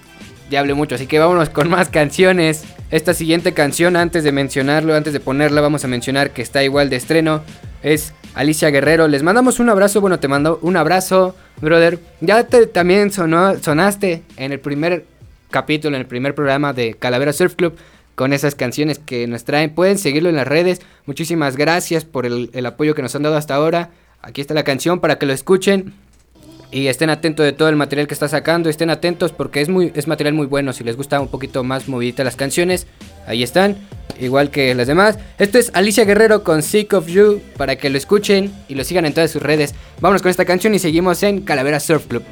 ya 0.49 0.59
hablé 0.59 0.73
mucho, 0.73 0.95
así 0.95 1.07
que 1.07 1.17
vámonos 1.17 1.49
con 1.49 1.69
más 1.69 1.89
canciones. 1.89 2.65
Esta 2.91 3.13
siguiente 3.13 3.53
canción, 3.53 3.95
antes 3.95 4.25
de 4.25 4.33
mencionarlo, 4.33 4.93
antes 4.93 5.13
de 5.13 5.21
ponerla, 5.21 5.61
vamos 5.61 5.85
a 5.85 5.87
mencionar 5.87 6.31
que 6.31 6.41
está 6.41 6.61
igual 6.61 6.89
de 6.89 6.97
estreno. 6.97 7.41
Es 7.83 8.13
Alicia 8.33 8.69
Guerrero. 8.69 9.07
Les 9.07 9.23
mandamos 9.23 9.61
un 9.61 9.69
abrazo. 9.69 10.01
Bueno, 10.01 10.19
te 10.19 10.27
mando 10.27 10.59
un 10.61 10.75
abrazo, 10.75 11.35
brother. 11.61 11.99
Ya 12.19 12.45
también 12.45 13.11
sonó, 13.11 13.57
sonaste 13.59 14.23
en 14.35 14.51
el 14.51 14.59
primer 14.59 15.05
capítulo, 15.49 15.95
en 15.95 16.01
el 16.01 16.07
primer 16.07 16.35
programa 16.35 16.73
de 16.73 16.95
Calavera 16.95 17.31
Surf 17.31 17.55
Club. 17.55 17.77
Con 18.15 18.33
esas 18.33 18.55
canciones 18.55 18.99
que 18.99 19.25
nos 19.25 19.45
traen. 19.45 19.73
Pueden 19.73 19.97
seguirlo 19.97 20.27
en 20.27 20.35
las 20.35 20.47
redes. 20.47 20.81
Muchísimas 21.05 21.55
gracias 21.55 22.03
por 22.03 22.25
el, 22.25 22.49
el 22.51 22.65
apoyo 22.65 22.93
que 22.93 23.01
nos 23.01 23.15
han 23.15 23.23
dado 23.23 23.37
hasta 23.37 23.55
ahora. 23.55 23.91
Aquí 24.21 24.41
está 24.41 24.53
la 24.53 24.63
canción 24.63 24.99
para 24.99 25.17
que 25.17 25.25
lo 25.25 25.31
escuchen. 25.31 25.93
Y 26.71 26.87
estén 26.87 27.09
atentos 27.09 27.45
de 27.45 27.51
todo 27.51 27.67
el 27.67 27.75
material 27.75 28.07
que 28.07 28.13
está 28.13 28.29
sacando. 28.29 28.69
Estén 28.69 28.89
atentos 28.89 29.33
porque 29.33 29.61
es, 29.61 29.67
muy, 29.67 29.91
es 29.93 30.07
material 30.07 30.33
muy 30.33 30.47
bueno. 30.47 30.71
Si 30.71 30.83
les 30.83 30.95
gusta 30.95 31.19
un 31.19 31.27
poquito 31.27 31.63
más 31.63 31.89
movidita 31.89 32.23
las 32.23 32.37
canciones, 32.37 32.87
ahí 33.27 33.43
están. 33.43 33.75
Igual 34.19 34.51
que 34.51 34.73
las 34.73 34.87
demás. 34.87 35.19
Esto 35.37 35.57
es 35.57 35.71
Alicia 35.73 36.05
Guerrero 36.05 36.43
con 36.43 36.63
Sick 36.63 36.93
of 36.93 37.07
You. 37.07 37.41
Para 37.57 37.75
que 37.75 37.89
lo 37.89 37.97
escuchen 37.97 38.53
y 38.69 38.75
lo 38.75 38.85
sigan 38.85 39.05
en 39.05 39.13
todas 39.13 39.31
sus 39.31 39.41
redes. 39.41 39.75
Vámonos 39.99 40.21
con 40.21 40.31
esta 40.31 40.45
canción 40.45 40.73
y 40.73 40.79
seguimos 40.79 41.21
en 41.23 41.41
Calavera 41.41 41.79
Surf 41.81 42.05
Club. 42.07 42.23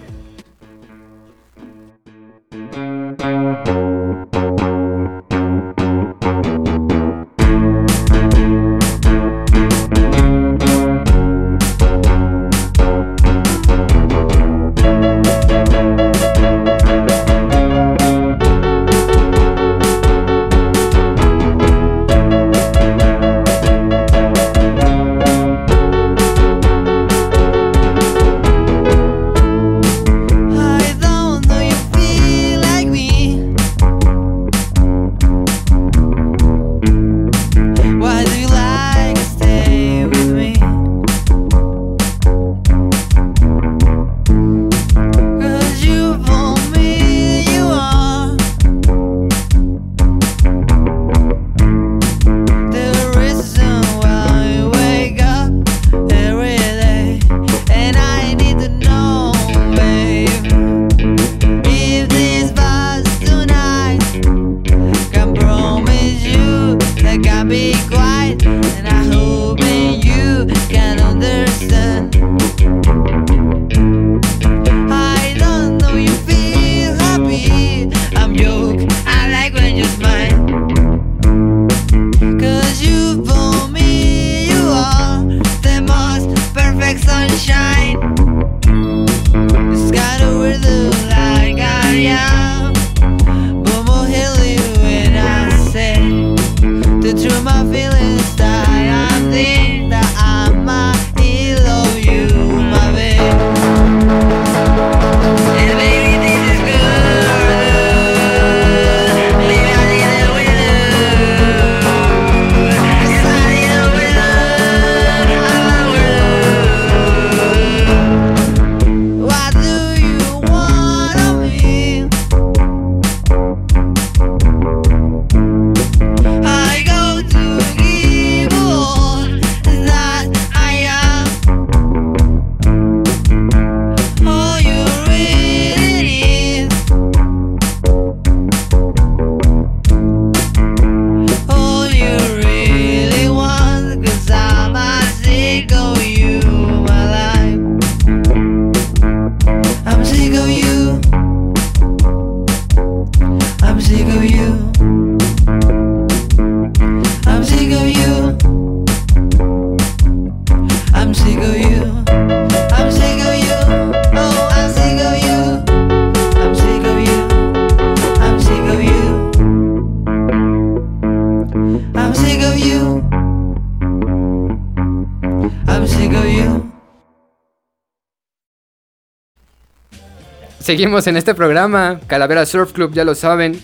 Seguimos 180.69 181.07
en 181.07 181.17
este 181.17 181.33
programa, 181.33 181.99
Calavera 182.05 182.45
Surf 182.45 182.73
Club, 182.73 182.93
ya 182.93 183.03
lo 183.03 183.15
saben. 183.15 183.59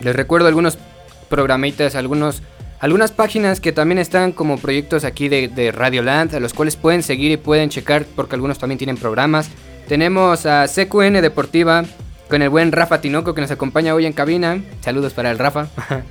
Les 0.00 0.16
recuerdo 0.16 0.48
algunos 0.48 0.76
programitas, 1.30 1.94
algunos, 1.94 2.42
algunas 2.80 3.12
páginas 3.12 3.60
que 3.60 3.70
también 3.70 4.00
están 4.00 4.32
como 4.32 4.58
proyectos 4.58 5.04
aquí 5.04 5.28
de, 5.28 5.46
de 5.46 5.70
Radioland, 5.70 6.34
a 6.34 6.40
los 6.40 6.52
cuales 6.52 6.74
pueden 6.74 7.04
seguir 7.04 7.30
y 7.30 7.36
pueden 7.36 7.70
checar 7.70 8.06
porque 8.16 8.34
algunos 8.34 8.58
también 8.58 8.76
tienen 8.76 8.96
programas. 8.96 9.50
Tenemos 9.86 10.44
a 10.44 10.66
CQN 10.66 11.20
Deportiva 11.22 11.84
con 12.28 12.42
el 12.42 12.48
buen 12.48 12.72
Rafa 12.72 13.00
Tinoco 13.00 13.34
que 13.34 13.40
nos 13.40 13.52
acompaña 13.52 13.94
hoy 13.94 14.04
en 14.04 14.12
cabina. 14.12 14.60
Saludos 14.80 15.12
para 15.12 15.30
el 15.30 15.38
Rafa. 15.38 15.68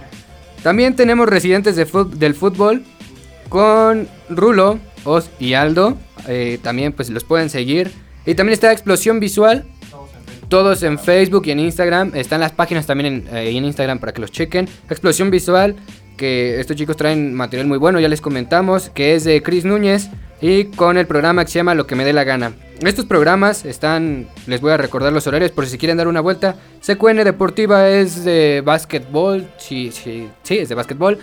también 0.64 0.96
tenemos 0.96 1.28
residentes 1.28 1.76
del 1.76 2.36
fútbol 2.36 2.86
con 3.50 4.08
Rulo, 4.30 4.80
Oz 5.04 5.30
y 5.42 5.56
Aldo. 5.56 5.98
Eh, 6.30 6.58
también 6.64 6.94
pues 6.94 7.10
los 7.10 7.26
pueden 7.26 7.50
seguir. 7.50 7.92
Y 8.26 8.36
también 8.36 8.54
está 8.54 8.72
Explosión 8.72 9.20
Visual. 9.20 9.66
Todos 10.52 10.84
en 10.84 11.00
Facebook 11.00 11.44
y 11.46 11.52
en 11.52 11.62
Instagram. 11.62 12.12
Están 12.14 12.42
las 12.42 12.52
páginas 12.52 12.86
también 12.86 13.26
en, 13.30 13.38
eh, 13.38 13.56
en 13.56 13.64
Instagram 13.64 14.00
para 14.00 14.12
que 14.12 14.20
los 14.20 14.34
chequen. 14.34 14.68
Explosión 14.90 15.32
Visual. 15.32 15.78
Que 16.18 16.60
estos 16.60 16.76
chicos 16.76 16.98
traen 16.98 17.34
material 17.34 17.70
muy 17.70 17.78
bueno, 17.78 18.02
ya 18.02 18.10
les 18.10 18.20
comentamos. 18.20 18.90
Que 18.90 19.16
es 19.16 19.24
de 19.24 19.42
Chris 19.42 19.64
Núñez. 19.64 20.10
Y 20.42 20.66
con 20.66 20.98
el 20.98 21.08
programa 21.08 21.46
que 21.46 21.52
se 21.52 21.60
llama 21.60 21.74
Lo 21.74 21.88
que 21.88 21.96
me 21.96 22.04
dé 22.04 22.12
la 22.12 22.26
gana. 22.26 22.52
Estos 22.82 23.06
programas 23.06 23.64
están, 23.64 24.28
les 24.46 24.60
voy 24.60 24.74
a 24.74 24.78
recordar 24.78 25.14
los 25.14 25.26
horarios 25.26 25.52
por 25.52 25.66
si 25.68 25.78
quieren 25.78 25.96
dar 25.96 26.10
una 26.10 26.20
vuelta. 26.20 26.58
CQN 26.86 27.24
Deportiva 27.24 27.88
es 27.88 28.26
de 28.26 28.62
básquetbol. 28.66 29.48
Sí, 29.58 29.90
sí, 29.94 30.28
sí, 30.44 30.58
es 30.58 30.68
de 30.68 30.76
básquetbol. 30.76 31.18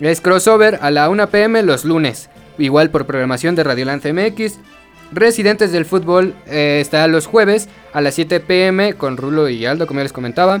Es 0.00 0.22
crossover 0.22 0.78
a 0.80 0.90
la 0.90 1.10
1 1.10 1.28
pm 1.28 1.62
los 1.64 1.84
lunes. 1.84 2.30
Igual 2.56 2.88
por 2.88 3.04
programación 3.04 3.56
de 3.56 3.64
Radioland 3.64 4.02
MX. 4.06 4.58
Residentes 5.14 5.70
del 5.70 5.84
fútbol 5.84 6.34
eh, 6.48 6.84
los 7.08 7.26
jueves 7.26 7.68
a 7.92 8.00
las 8.00 8.16
7 8.16 8.40
pm 8.40 8.94
con 8.94 9.16
Rulo 9.16 9.48
y 9.48 9.64
Aldo, 9.64 9.86
como 9.86 10.00
ya 10.00 10.04
les 10.04 10.12
comentaba. 10.12 10.60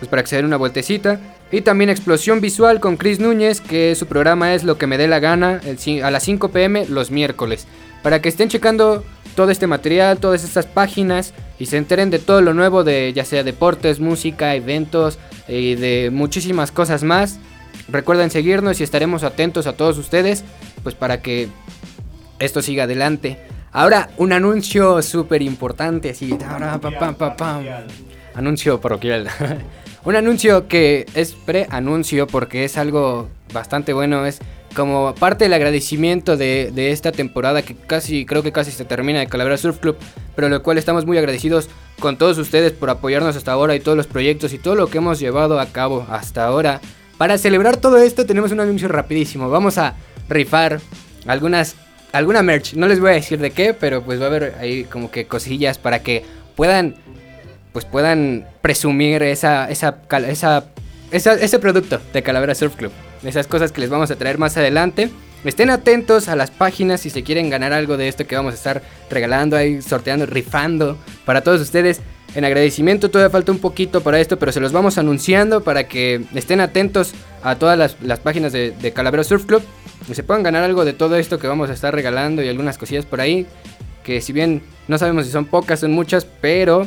Pues 0.00 0.08
para 0.08 0.22
que 0.22 0.28
se 0.28 0.36
den 0.36 0.46
una 0.46 0.56
vueltecita. 0.56 1.20
Y 1.52 1.60
también 1.60 1.88
Explosión 1.88 2.40
Visual 2.40 2.80
con 2.80 2.96
Chris 2.96 3.20
Núñez, 3.20 3.60
que 3.60 3.94
su 3.94 4.06
programa 4.06 4.54
es 4.54 4.64
Lo 4.64 4.76
que 4.76 4.88
me 4.88 4.98
dé 4.98 5.06
la 5.06 5.20
gana 5.20 5.60
a 6.02 6.10
las 6.10 6.22
5 6.24 6.48
pm 6.48 6.86
los 6.86 7.12
miércoles. 7.12 7.68
Para 8.02 8.20
que 8.20 8.28
estén 8.28 8.48
checando 8.48 9.04
todo 9.36 9.52
este 9.52 9.68
material, 9.68 10.18
todas 10.18 10.42
estas 10.42 10.66
páginas 10.66 11.32
y 11.60 11.66
se 11.66 11.76
enteren 11.76 12.10
de 12.10 12.18
todo 12.18 12.40
lo 12.40 12.54
nuevo 12.54 12.82
de 12.82 13.12
ya 13.12 13.24
sea 13.24 13.44
deportes, 13.44 14.00
música, 14.00 14.56
eventos 14.56 15.20
y 15.46 15.76
de 15.76 16.10
muchísimas 16.12 16.72
cosas 16.72 17.04
más. 17.04 17.38
Recuerden 17.88 18.30
seguirnos 18.30 18.80
y 18.80 18.82
estaremos 18.82 19.22
atentos 19.22 19.68
a 19.68 19.74
todos 19.74 19.96
ustedes, 19.98 20.42
pues 20.82 20.96
para 20.96 21.22
que 21.22 21.48
esto 22.40 22.62
siga 22.62 22.84
adelante. 22.84 23.38
Ahora, 23.72 24.10
un 24.18 24.32
anuncio 24.32 25.00
súper 25.00 25.40
importante, 25.40 26.10
así. 26.10 26.36
pam, 26.98 27.14
pa, 27.14 27.36
pam. 27.36 27.64
Anuncio 28.34 28.78
parroquial. 28.80 29.28
un 30.04 30.16
anuncio 30.16 30.68
que 30.68 31.06
es 31.14 31.32
pre-anuncio 31.32 32.26
porque 32.26 32.64
es 32.64 32.76
algo 32.76 33.28
bastante 33.52 33.94
bueno. 33.94 34.26
Es 34.26 34.40
como 34.74 35.14
parte 35.14 35.44
del 35.44 35.54
agradecimiento 35.54 36.36
de, 36.36 36.70
de 36.74 36.90
esta 36.90 37.12
temporada 37.12 37.62
que 37.62 37.74
casi, 37.74 38.26
creo 38.26 38.42
que 38.42 38.52
casi 38.52 38.72
se 38.72 38.84
termina 38.84 39.20
de 39.20 39.26
Calavera 39.26 39.56
Surf 39.56 39.78
Club. 39.78 39.96
Pero 40.36 40.50
lo 40.50 40.62
cual 40.62 40.76
estamos 40.76 41.06
muy 41.06 41.16
agradecidos 41.16 41.70
con 41.98 42.18
todos 42.18 42.36
ustedes 42.36 42.72
por 42.72 42.90
apoyarnos 42.90 43.36
hasta 43.36 43.52
ahora 43.52 43.74
y 43.74 43.80
todos 43.80 43.96
los 43.96 44.06
proyectos 44.06 44.52
y 44.52 44.58
todo 44.58 44.74
lo 44.74 44.88
que 44.88 44.98
hemos 44.98 45.18
llevado 45.18 45.58
a 45.58 45.66
cabo 45.66 46.06
hasta 46.10 46.44
ahora. 46.44 46.82
Para 47.16 47.38
celebrar 47.38 47.78
todo 47.78 47.96
esto 47.96 48.26
tenemos 48.26 48.52
un 48.52 48.60
anuncio 48.60 48.88
rapidísimo. 48.88 49.48
Vamos 49.48 49.78
a 49.78 49.94
rifar 50.28 50.80
algunas 51.26 51.76
alguna 52.12 52.42
merch. 52.42 52.74
No 52.74 52.86
les 52.86 53.00
voy 53.00 53.10
a 53.10 53.14
decir 53.14 53.38
de 53.38 53.50
qué, 53.50 53.74
pero 53.74 54.02
pues 54.02 54.20
va 54.20 54.24
a 54.24 54.28
haber 54.28 54.54
ahí 54.60 54.84
como 54.84 55.10
que 55.10 55.26
cosillas 55.26 55.78
para 55.78 56.02
que 56.02 56.24
puedan 56.54 56.94
pues 57.72 57.86
puedan 57.86 58.46
presumir 58.60 59.22
esa 59.22 59.70
esa 59.70 59.98
esa, 61.10 61.34
ese 61.34 61.58
producto 61.58 62.00
de 62.12 62.22
Calavera 62.22 62.54
Surf 62.54 62.76
Club. 62.76 62.92
Esas 63.22 63.46
cosas 63.46 63.70
que 63.72 63.80
les 63.80 63.90
vamos 63.90 64.10
a 64.10 64.16
traer 64.16 64.38
más 64.38 64.56
adelante. 64.56 65.10
Estén 65.44 65.70
atentos 65.70 66.28
a 66.28 66.36
las 66.36 66.50
páginas 66.50 67.00
si 67.00 67.10
se 67.10 67.22
quieren 67.22 67.50
ganar 67.50 67.72
algo 67.72 67.96
de 67.96 68.08
esto 68.08 68.26
que 68.26 68.36
vamos 68.36 68.52
a 68.52 68.56
estar 68.56 68.82
regalando 69.10 69.56
ahí, 69.56 69.82
sorteando, 69.82 70.24
rifando 70.26 70.96
para 71.24 71.42
todos 71.42 71.60
ustedes. 71.60 72.00
En 72.34 72.44
agradecimiento 72.44 73.10
todavía 73.10 73.30
falta 73.30 73.52
un 73.52 73.58
poquito 73.58 74.02
para 74.02 74.18
esto, 74.18 74.38
pero 74.38 74.52
se 74.52 74.60
los 74.60 74.72
vamos 74.72 74.96
anunciando 74.96 75.62
para 75.62 75.86
que 75.86 76.22
estén 76.34 76.60
atentos 76.60 77.12
a 77.42 77.56
todas 77.56 77.76
las, 77.76 77.96
las 78.00 78.20
páginas 78.20 78.52
de, 78.52 78.92
Calavera 78.94 79.24
Surf 79.24 79.44
Club 79.44 79.62
se 80.10 80.22
puedan 80.22 80.42
ganar 80.42 80.64
algo 80.64 80.84
de 80.84 80.92
todo 80.92 81.16
esto 81.16 81.38
que 81.38 81.46
vamos 81.46 81.70
a 81.70 81.72
estar 81.72 81.94
regalando 81.94 82.42
y 82.42 82.48
algunas 82.48 82.78
cosillas 82.78 83.06
por 83.06 83.20
ahí. 83.20 83.46
Que 84.02 84.20
si 84.20 84.32
bien 84.32 84.62
no 84.88 84.98
sabemos 84.98 85.26
si 85.26 85.32
son 85.32 85.44
pocas, 85.46 85.80
son 85.80 85.92
muchas, 85.92 86.24
pero 86.24 86.86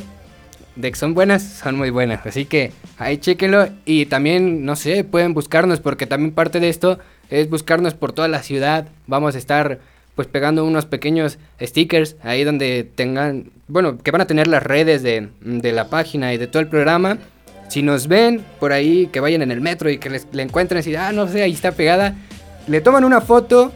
de 0.75 0.91
que 0.91 0.97
son 0.97 1.13
buenas, 1.13 1.43
son 1.43 1.77
muy 1.77 1.89
buenas. 1.89 2.25
Así 2.25 2.45
que 2.45 2.71
ahí 2.97 3.17
chequenlo 3.17 3.69
y 3.85 4.05
también, 4.07 4.65
no 4.65 4.75
sé, 4.75 5.03
pueden 5.03 5.33
buscarnos 5.33 5.79
porque 5.79 6.07
también 6.07 6.33
parte 6.33 6.59
de 6.59 6.69
esto 6.69 6.99
es 7.29 7.49
buscarnos 7.49 7.93
por 7.93 8.11
toda 8.11 8.27
la 8.27 8.43
ciudad. 8.43 8.87
Vamos 9.07 9.35
a 9.35 9.37
estar 9.37 9.79
pues 10.15 10.27
pegando 10.27 10.63
unos 10.63 10.85
pequeños 10.85 11.37
stickers 11.61 12.15
ahí 12.23 12.43
donde 12.43 12.89
tengan, 12.95 13.51
bueno, 13.67 13.97
que 13.97 14.11
van 14.11 14.21
a 14.21 14.27
tener 14.27 14.47
las 14.47 14.63
redes 14.63 15.03
de, 15.03 15.29
de 15.41 15.71
la 15.71 15.89
página 15.89 16.33
y 16.33 16.37
de 16.37 16.47
todo 16.47 16.61
el 16.61 16.67
programa. 16.67 17.17
Si 17.67 17.81
nos 17.81 18.07
ven 18.07 18.45
por 18.59 18.71
ahí, 18.71 19.07
que 19.07 19.19
vayan 19.19 19.41
en 19.41 19.51
el 19.51 19.59
metro 19.59 19.89
y 19.89 19.97
que 19.97 20.09
les, 20.09 20.27
le 20.31 20.43
encuentren 20.43 20.83
y 20.85 20.95
ah, 20.95 21.11
no 21.11 21.27
sé, 21.27 21.41
ahí 21.41 21.51
está 21.51 21.71
pegada, 21.71 22.15
le 22.67 22.81
toman 22.81 23.03
una 23.03 23.21
foto, 23.21 23.71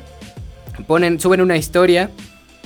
ponen, 0.88 1.20
suben 1.20 1.42
una 1.42 1.58
historia, 1.58 2.10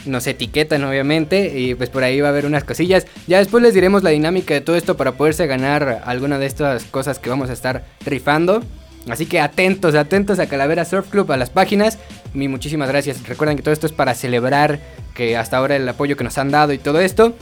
nos 0.05 0.27
etiquetan 0.27 0.83
obviamente 0.83 1.57
y 1.57 1.75
pues 1.75 1.89
por 1.89 2.03
ahí 2.03 2.19
va 2.21 2.27
a 2.27 2.31
haber 2.31 2.45
unas 2.45 2.63
cosillas. 2.63 3.05
Ya 3.27 3.39
después 3.39 3.63
les 3.63 3.73
diremos 3.73 4.03
la 4.03 4.09
dinámica 4.09 4.53
de 4.53 4.61
todo 4.61 4.75
esto 4.75 4.97
para 4.97 5.13
poderse 5.13 5.47
ganar 5.47 6.03
alguna 6.05 6.39
de 6.39 6.45
estas 6.45 6.83
cosas 6.85 7.19
que 7.19 7.29
vamos 7.29 7.49
a 7.49 7.53
estar 7.53 7.83
rifando. 8.05 8.63
Así 9.09 9.25
que 9.25 9.41
atentos, 9.41 9.95
atentos 9.95 10.39
a 10.39 10.47
Calavera 10.47 10.85
Surf 10.85 11.09
Club, 11.09 11.31
a 11.31 11.37
las 11.37 11.49
páginas. 11.49 11.99
Mi 12.33 12.47
muchísimas 12.47 12.87
gracias. 12.87 13.27
Recuerden 13.27 13.57
que 13.57 13.63
todo 13.63 13.73
esto 13.73 13.87
es 13.87 13.93
para 13.93 14.13
celebrar 14.13 14.79
que 15.13 15.35
hasta 15.35 15.57
ahora 15.57 15.75
el 15.75 15.87
apoyo 15.87 16.15
que 16.15 16.23
nos 16.23 16.37
han 16.37 16.51
dado 16.51 16.71
y 16.71 16.77
todo 16.77 17.01
esto. 17.01 17.33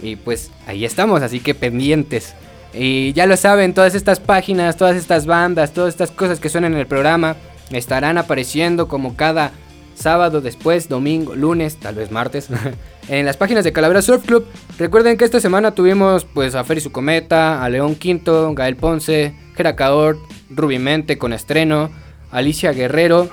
Y 0.00 0.16
pues 0.16 0.50
ahí 0.66 0.84
estamos, 0.84 1.22
así 1.22 1.40
que 1.40 1.54
pendientes. 1.54 2.34
Y 2.72 3.12
ya 3.12 3.26
lo 3.26 3.36
saben, 3.36 3.74
todas 3.74 3.94
estas 3.94 4.20
páginas, 4.20 4.76
todas 4.76 4.96
estas 4.96 5.26
bandas, 5.26 5.72
todas 5.72 5.92
estas 5.92 6.10
cosas 6.10 6.40
que 6.40 6.48
suenan 6.48 6.72
en 6.72 6.78
el 6.78 6.86
programa 6.86 7.36
estarán 7.72 8.18
apareciendo 8.18 8.88
como 8.88 9.16
cada 9.16 9.52
sábado, 9.94 10.40
después, 10.40 10.88
domingo, 10.88 11.34
lunes, 11.34 11.76
tal 11.76 11.94
vez 11.94 12.10
martes, 12.10 12.48
en 13.08 13.26
las 13.26 13.36
páginas 13.36 13.64
de 13.64 13.72
Calavera 13.72 14.02
Surf 14.02 14.24
Club. 14.24 14.46
Recuerden 14.78 15.16
que 15.16 15.24
esta 15.24 15.40
semana 15.40 15.72
tuvimos 15.72 16.24
pues 16.24 16.54
a 16.54 16.64
Fer 16.64 16.78
y 16.78 16.80
su 16.80 16.92
cometa, 16.92 17.62
a 17.62 17.68
León 17.68 17.94
Quinto, 17.94 18.52
Gael 18.54 18.76
Ponce, 18.76 19.34
Geracador, 19.54 20.18
Rubimente 20.50 21.18
con 21.18 21.32
estreno, 21.32 21.90
Alicia 22.30 22.72
Guerrero 22.72 23.28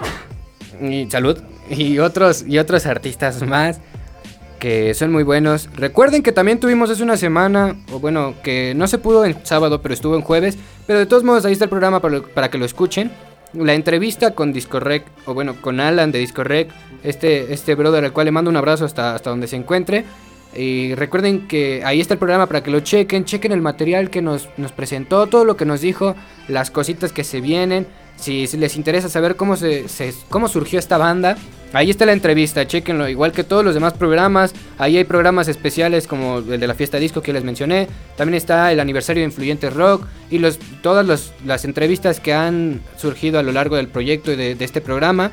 y 0.81 1.09
salud 1.09 1.37
y 1.69 1.99
otros 1.99 2.45
y 2.47 2.57
otros 2.59 2.85
artistas 2.85 3.41
más 3.45 3.81
que 4.59 4.93
son 4.93 5.11
muy 5.11 5.23
buenos. 5.23 5.69
Recuerden 5.73 6.21
que 6.21 6.31
también 6.31 6.59
tuvimos 6.59 6.89
hace 6.89 7.01
una 7.01 7.17
semana, 7.17 7.77
o 7.91 7.99
bueno, 7.99 8.35
que 8.43 8.73
no 8.75 8.87
se 8.87 8.97
pudo 8.97 9.25
en 9.25 9.35
sábado, 9.45 9.81
pero 9.81 9.93
estuvo 9.93 10.15
en 10.15 10.21
jueves. 10.21 10.57
Pero 10.85 10.99
de 10.99 11.05
todos 11.05 11.23
modos, 11.23 11.45
ahí 11.45 11.53
está 11.53 11.65
el 11.65 11.69
programa 11.69 12.01
para, 12.01 12.21
para 12.21 12.49
que 12.49 12.57
lo 12.57 12.65
escuchen. 12.65 13.09
La 13.53 13.73
entrevista 13.73 14.31
con 14.35 14.53
Discorrec, 14.53 15.05
o 15.25 15.33
bueno, 15.33 15.55
con 15.59 15.79
Alan 15.79 16.11
de 16.11 16.19
Discorrec, 16.19 16.69
este, 17.03 17.51
este 17.53 17.73
brother 17.75 18.05
al 18.05 18.13
cual 18.13 18.25
le 18.25 18.31
mando 18.31 18.49
un 18.51 18.57
abrazo 18.57 18.85
hasta, 18.85 19.15
hasta 19.15 19.29
donde 19.31 19.47
se 19.47 19.55
encuentre. 19.55 20.05
Y 20.55 20.95
recuerden 20.95 21.47
que 21.47 21.81
ahí 21.85 21.99
está 21.99 22.13
el 22.15 22.19
programa 22.19 22.47
para 22.47 22.63
que 22.63 22.71
lo 22.71 22.79
chequen, 22.79 23.25
chequen 23.25 23.51
el 23.51 23.61
material 23.61 24.09
que 24.09 24.21
nos, 24.21 24.49
nos 24.57 24.71
presentó, 24.71 25.27
todo 25.27 25.45
lo 25.45 25.55
que 25.57 25.65
nos 25.65 25.81
dijo, 25.81 26.15
las 26.47 26.71
cositas 26.71 27.11
que 27.11 27.23
se 27.23 27.41
vienen. 27.41 27.87
Si, 28.17 28.45
les 28.57 28.75
interesa 28.75 29.09
saber 29.09 29.35
cómo, 29.35 29.55
se, 29.55 29.87
se- 29.87 30.13
cómo 30.29 30.47
surgió 30.47 30.77
esta 30.79 30.97
banda, 30.97 31.37
ahí 31.73 31.89
está 31.89 32.05
la 32.05 32.13
entrevista, 32.13 32.65
chequenlo, 32.67 33.07
igual 33.07 33.31
que 33.31 33.43
todos 33.43 33.63
los 33.63 33.73
demás 33.73 33.93
programas. 33.93 34.53
Ahí 34.77 34.97
hay 34.97 35.03
programas 35.03 35.47
especiales 35.47 36.07
como 36.07 36.39
el 36.39 36.59
de 36.59 36.67
la 36.67 36.73
fiesta 36.73 36.97
disco 36.97 37.21
que 37.21 37.33
les 37.33 37.43
mencioné. 37.43 37.87
También 38.17 38.35
está 38.35 38.71
el 38.71 38.79
aniversario 38.79 39.21
de 39.21 39.25
Influyentes 39.25 39.73
Rock 39.73 40.05
y 40.29 40.39
los, 40.39 40.59
todas 40.81 41.05
los- 41.05 41.33
las 41.45 41.65
entrevistas 41.65 42.19
que 42.19 42.33
han 42.33 42.81
surgido 42.97 43.39
a 43.39 43.43
lo 43.43 43.51
largo 43.51 43.75
del 43.75 43.87
proyecto 43.87 44.31
y 44.31 44.35
de, 44.35 44.57
este 44.59 44.81
programa. 44.81 45.31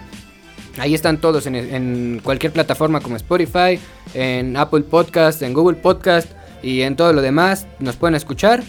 Ahí 0.78 0.94
están 0.94 1.18
todos 1.18 1.46
en, 1.46 1.54
en 1.54 2.20
cualquier 2.22 2.52
plataforma 2.52 3.00
como 3.00 3.16
Spotify, 3.16 3.78
en 4.12 4.56
Apple 4.58 4.82
Podcast, 4.82 5.40
en 5.42 5.54
Google 5.54 5.78
Podcast 5.78 6.28
y 6.62 6.82
en 6.82 6.96
todo 6.96 7.14
lo 7.14 7.22
demás. 7.22 7.66
Nos 7.78 7.96
pueden 7.96 8.14
escuchar 8.14 8.62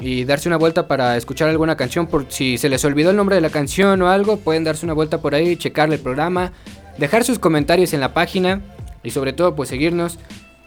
y 0.00 0.24
darse 0.24 0.48
una 0.48 0.56
vuelta 0.56 0.88
para 0.88 1.16
escuchar 1.16 1.48
alguna 1.48 1.76
canción. 1.76 2.08
Por 2.08 2.26
si 2.28 2.58
se 2.58 2.68
les 2.68 2.84
olvidó 2.84 3.10
el 3.10 3.16
nombre 3.16 3.36
de 3.36 3.40
la 3.40 3.50
canción 3.50 4.02
o 4.02 4.08
algo, 4.08 4.38
pueden 4.38 4.64
darse 4.64 4.84
una 4.84 4.94
vuelta 4.94 5.18
por 5.18 5.36
ahí, 5.36 5.56
checarle 5.56 5.94
el 5.94 6.00
programa, 6.00 6.52
dejar 6.98 7.24
sus 7.24 7.38
comentarios 7.38 7.92
en 7.92 8.00
la 8.00 8.14
página 8.14 8.60
y 9.02 9.10
sobre 9.10 9.32
todo 9.32 9.54
pues 9.54 9.68
seguirnos 9.68 10.18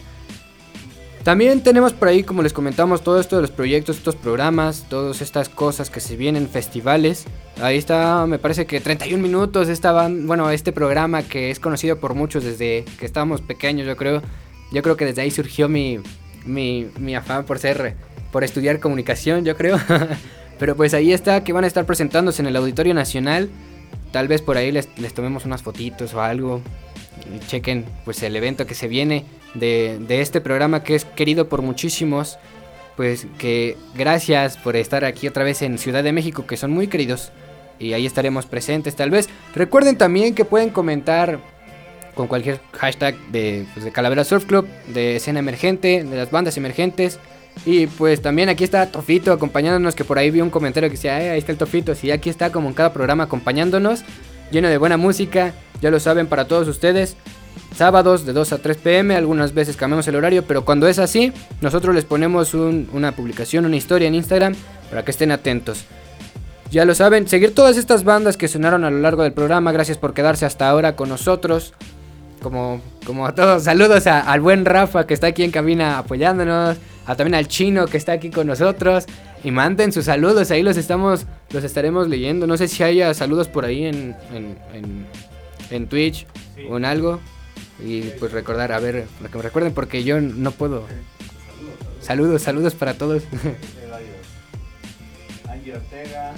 También 1.24 1.62
tenemos 1.62 1.94
por 1.94 2.08
ahí, 2.08 2.24
como 2.24 2.42
les 2.42 2.52
comentamos, 2.52 3.04
todo 3.04 3.20
esto 3.20 3.36
de 3.36 3.44
los 3.44 3.52
proyectos, 3.52 3.98
estos 3.98 4.16
programas, 4.16 4.86
todas 4.90 5.22
estas 5.22 5.50
cosas 5.50 5.92
que 5.92 6.00
se 6.00 6.16
vienen, 6.16 6.50
festivales. 6.50 7.26
Ahí 7.62 7.78
está, 7.78 8.26
me 8.26 8.40
parece 8.40 8.66
que 8.66 8.82
31 8.82 9.22
minutos 9.22 9.70
estaban, 9.70 10.26
bueno, 10.26 10.50
este 10.50 10.72
programa 10.72 11.22
que 11.22 11.52
es 11.52 11.60
conocido 11.60 12.00
por 12.00 12.16
muchos 12.16 12.44
desde 12.44 12.86
que 13.00 13.06
estábamos 13.06 13.42
pequeños, 13.42 13.86
yo 13.86 13.96
creo. 13.96 14.24
Yo 14.72 14.82
creo 14.82 14.98
que 14.98 15.06
desde 15.06 15.22
ahí 15.22 15.30
surgió 15.30 15.70
mi, 15.70 16.00
mi, 16.44 16.88
mi 16.98 17.14
afán 17.14 17.46
por 17.46 17.60
ser, 17.60 17.96
por 18.32 18.44
estudiar 18.44 18.80
comunicación, 18.80 19.46
yo 19.46 19.56
creo. 19.56 19.80
Pero 20.60 20.76
pues 20.76 20.96
ahí 20.96 21.14
está, 21.14 21.44
que 21.44 21.54
van 21.54 21.66
a 21.66 21.68
estar 21.68 21.86
presentándose 21.86 22.42
en 22.42 22.48
el 22.48 22.56
Auditorio 22.56 22.96
Nacional. 22.96 23.50
Tal 24.12 24.28
vez 24.28 24.42
por 24.42 24.58
ahí 24.58 24.72
les, 24.72 24.90
les 24.98 25.14
tomemos 25.14 25.46
unas 25.46 25.62
fotitos 25.62 26.16
o 26.16 26.22
algo. 26.22 26.62
Y 27.36 27.46
chequen 27.46 27.86
pues 28.06 28.24
el 28.24 28.36
evento 28.36 28.66
que 28.66 28.74
se 28.74 28.88
viene 28.88 29.26
de, 29.54 30.00
de 30.00 30.22
este 30.22 30.42
programa 30.42 30.84
que 30.84 30.96
es 30.96 31.06
querido 31.06 31.50
por 31.50 31.62
muchísimos. 31.62 32.38
Pues 32.98 33.26
que 33.40 33.78
gracias 33.96 34.58
por 34.58 34.76
estar 34.76 35.06
aquí 35.06 35.28
otra 35.28 35.44
vez 35.44 35.62
en 35.62 35.78
Ciudad 35.78 36.04
de 36.04 36.12
México, 36.12 36.46
que 36.46 36.58
son 36.58 36.72
muy 36.72 36.88
queridos. 36.88 37.32
Y 37.80 37.94
ahí 37.94 38.06
estaremos 38.06 38.46
presentes 38.46 38.96
tal 38.96 39.10
vez. 39.10 39.30
Recuerden 39.56 39.98
también 39.98 40.36
que 40.36 40.46
pueden 40.46 40.70
comentar 40.70 41.40
con 42.14 42.28
cualquier 42.28 42.60
hashtag 42.74 43.16
de, 43.32 43.66
pues, 43.74 43.86
de 43.86 43.92
Calavera 43.92 44.24
Surf 44.24 44.46
Club, 44.46 44.68
de 44.88 45.16
escena 45.16 45.40
emergente, 45.40 46.04
de 46.04 46.18
las 46.18 46.30
bandas 46.30 46.58
emergentes. 46.58 47.20
Y 47.66 47.88
pues 47.88 48.22
también 48.22 48.50
aquí 48.50 48.64
está 48.64 48.86
Tofito 48.92 49.34
acompañándonos, 49.34 49.96
que 49.96 50.06
por 50.06 50.18
ahí 50.18 50.32
vi 50.32 50.42
un 50.42 50.50
comentario 50.50 50.90
que 50.90 50.96
decía, 50.96 51.22
eh, 51.22 51.32
ahí 51.32 51.40
está 51.40 51.52
el 51.52 51.58
Tofito. 51.58 51.96
Sí, 51.96 52.12
aquí 52.12 52.30
está 52.30 52.52
como 52.52 52.68
en 52.68 52.74
cada 52.74 52.94
programa 52.94 53.26
acompañándonos, 53.26 54.04
lleno 54.52 54.70
de 54.70 54.78
buena 54.78 54.98
música, 54.98 55.54
ya 55.82 55.90
lo 55.92 56.00
saben 56.00 56.28
para 56.28 56.46
todos 56.46 56.68
ustedes. 56.68 57.18
Sábados 57.76 58.26
de 58.26 58.34
2 58.34 58.54
a 58.54 58.58
3 58.58 58.78
pm, 58.78 59.16
algunas 59.16 59.54
veces 59.54 59.78
cambiamos 59.78 60.08
el 60.08 60.16
horario, 60.16 60.44
pero 60.46 60.66
cuando 60.66 60.88
es 60.88 61.00
así, 61.00 61.32
nosotros 61.62 61.96
les 61.96 62.06
ponemos 62.06 62.54
un- 62.54 62.90
una 62.94 63.14
publicación, 63.14 63.66
una 63.66 63.78
historia 63.78 64.08
en 64.08 64.16
Instagram 64.16 64.56
para 64.90 65.04
que 65.06 65.12
estén 65.12 65.32
atentos. 65.32 65.86
Ya 66.70 66.86
lo 66.86 66.96
saben, 66.96 67.28
seguir 67.28 67.54
todas 67.56 67.78
estas 67.78 68.04
bandas 68.04 68.38
que 68.38 68.48
sonaron 68.48 68.84
a 68.84 68.92
lo 68.92 69.00
largo 69.00 69.24
del 69.24 69.34
programa, 69.34 69.72
gracias 69.72 69.98
por 69.98 70.14
quedarse 70.14 70.46
hasta 70.46 70.70
ahora 70.70 70.96
con 70.96 71.10
nosotros. 71.10 71.74
Como, 72.42 72.82
como 73.06 73.28
a 73.28 73.36
todos, 73.36 73.64
saludos 73.64 74.08
a- 74.08 74.22
al 74.22 74.42
buen 74.42 74.66
Rafa 74.66 75.06
que 75.06 75.14
está 75.14 75.28
aquí 75.28 75.44
en 75.44 75.52
cabina 75.52 76.00
apoyándonos, 76.00 76.78
a 77.06 77.16
también 77.16 77.36
al 77.36 77.48
chino 77.48 77.86
que 77.88 77.98
está 77.98 78.14
aquí 78.14 78.30
con 78.32 78.48
nosotros. 78.48 79.06
Y 79.44 79.52
manden 79.52 79.92
sus 79.92 80.06
saludos, 80.06 80.50
ahí 80.52 80.64
los 80.64 80.78
estamos, 80.78 81.26
los 81.52 81.64
estaremos 81.64 82.08
leyendo. 82.08 82.48
No 82.48 82.58
sé 82.58 82.68
si 82.68 82.84
haya 82.84 83.14
saludos 83.14 83.48
por 83.48 83.66
ahí 83.66 83.86
en, 83.86 84.16
en, 84.34 84.58
en- 84.74 85.06
en 85.70 85.88
Twitch 85.88 86.26
o 86.70 86.78
en 86.78 86.86
algo. 86.86 87.20
Y 87.84 88.02
pues 88.20 88.32
recordar, 88.32 88.72
a 88.72 88.80
ver, 88.80 89.06
para 89.20 89.30
que 89.32 89.38
me 89.38 89.44
recuerden 89.44 89.74
porque 89.74 90.04
yo 90.04 90.20
no 90.22 90.52
puedo. 90.52 90.86
Saludos, 92.02 92.42
saludos 92.44 92.76
para 92.76 92.94
todos. 92.96 93.24
Angie 95.50 95.74
Ortega. 95.76 96.34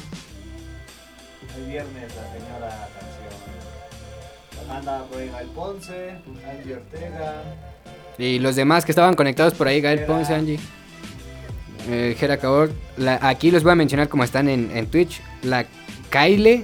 El 1.57 1.65
viernes 1.69 2.11
la 2.15 2.31
señora 2.39 2.89
canción. 2.99 4.77
Anda 4.77 5.03
por 5.05 5.19
ahí 5.19 5.29
Gael 5.29 5.47
Ponce, 5.49 6.09
Angie 6.49 6.73
Ortega. 6.75 7.43
Y 8.17 8.39
los 8.39 8.55
demás 8.55 8.85
que 8.85 8.91
estaban 8.91 9.15
conectados 9.15 9.53
por 9.53 9.67
ahí, 9.67 9.81
Gael 9.81 10.05
Ponce, 10.05 10.33
Angie. 10.33 10.59
Eh, 11.89 12.15
Jera 12.17 12.37
Cabor. 12.37 12.71
La- 12.97 13.19
aquí 13.21 13.51
los 13.51 13.63
voy 13.63 13.73
a 13.73 13.75
mencionar 13.75 14.07
como 14.09 14.23
están 14.23 14.47
en, 14.49 14.71
en 14.75 14.87
Twitch. 14.87 15.21
La 15.43 15.65
Kyle, 16.09 16.63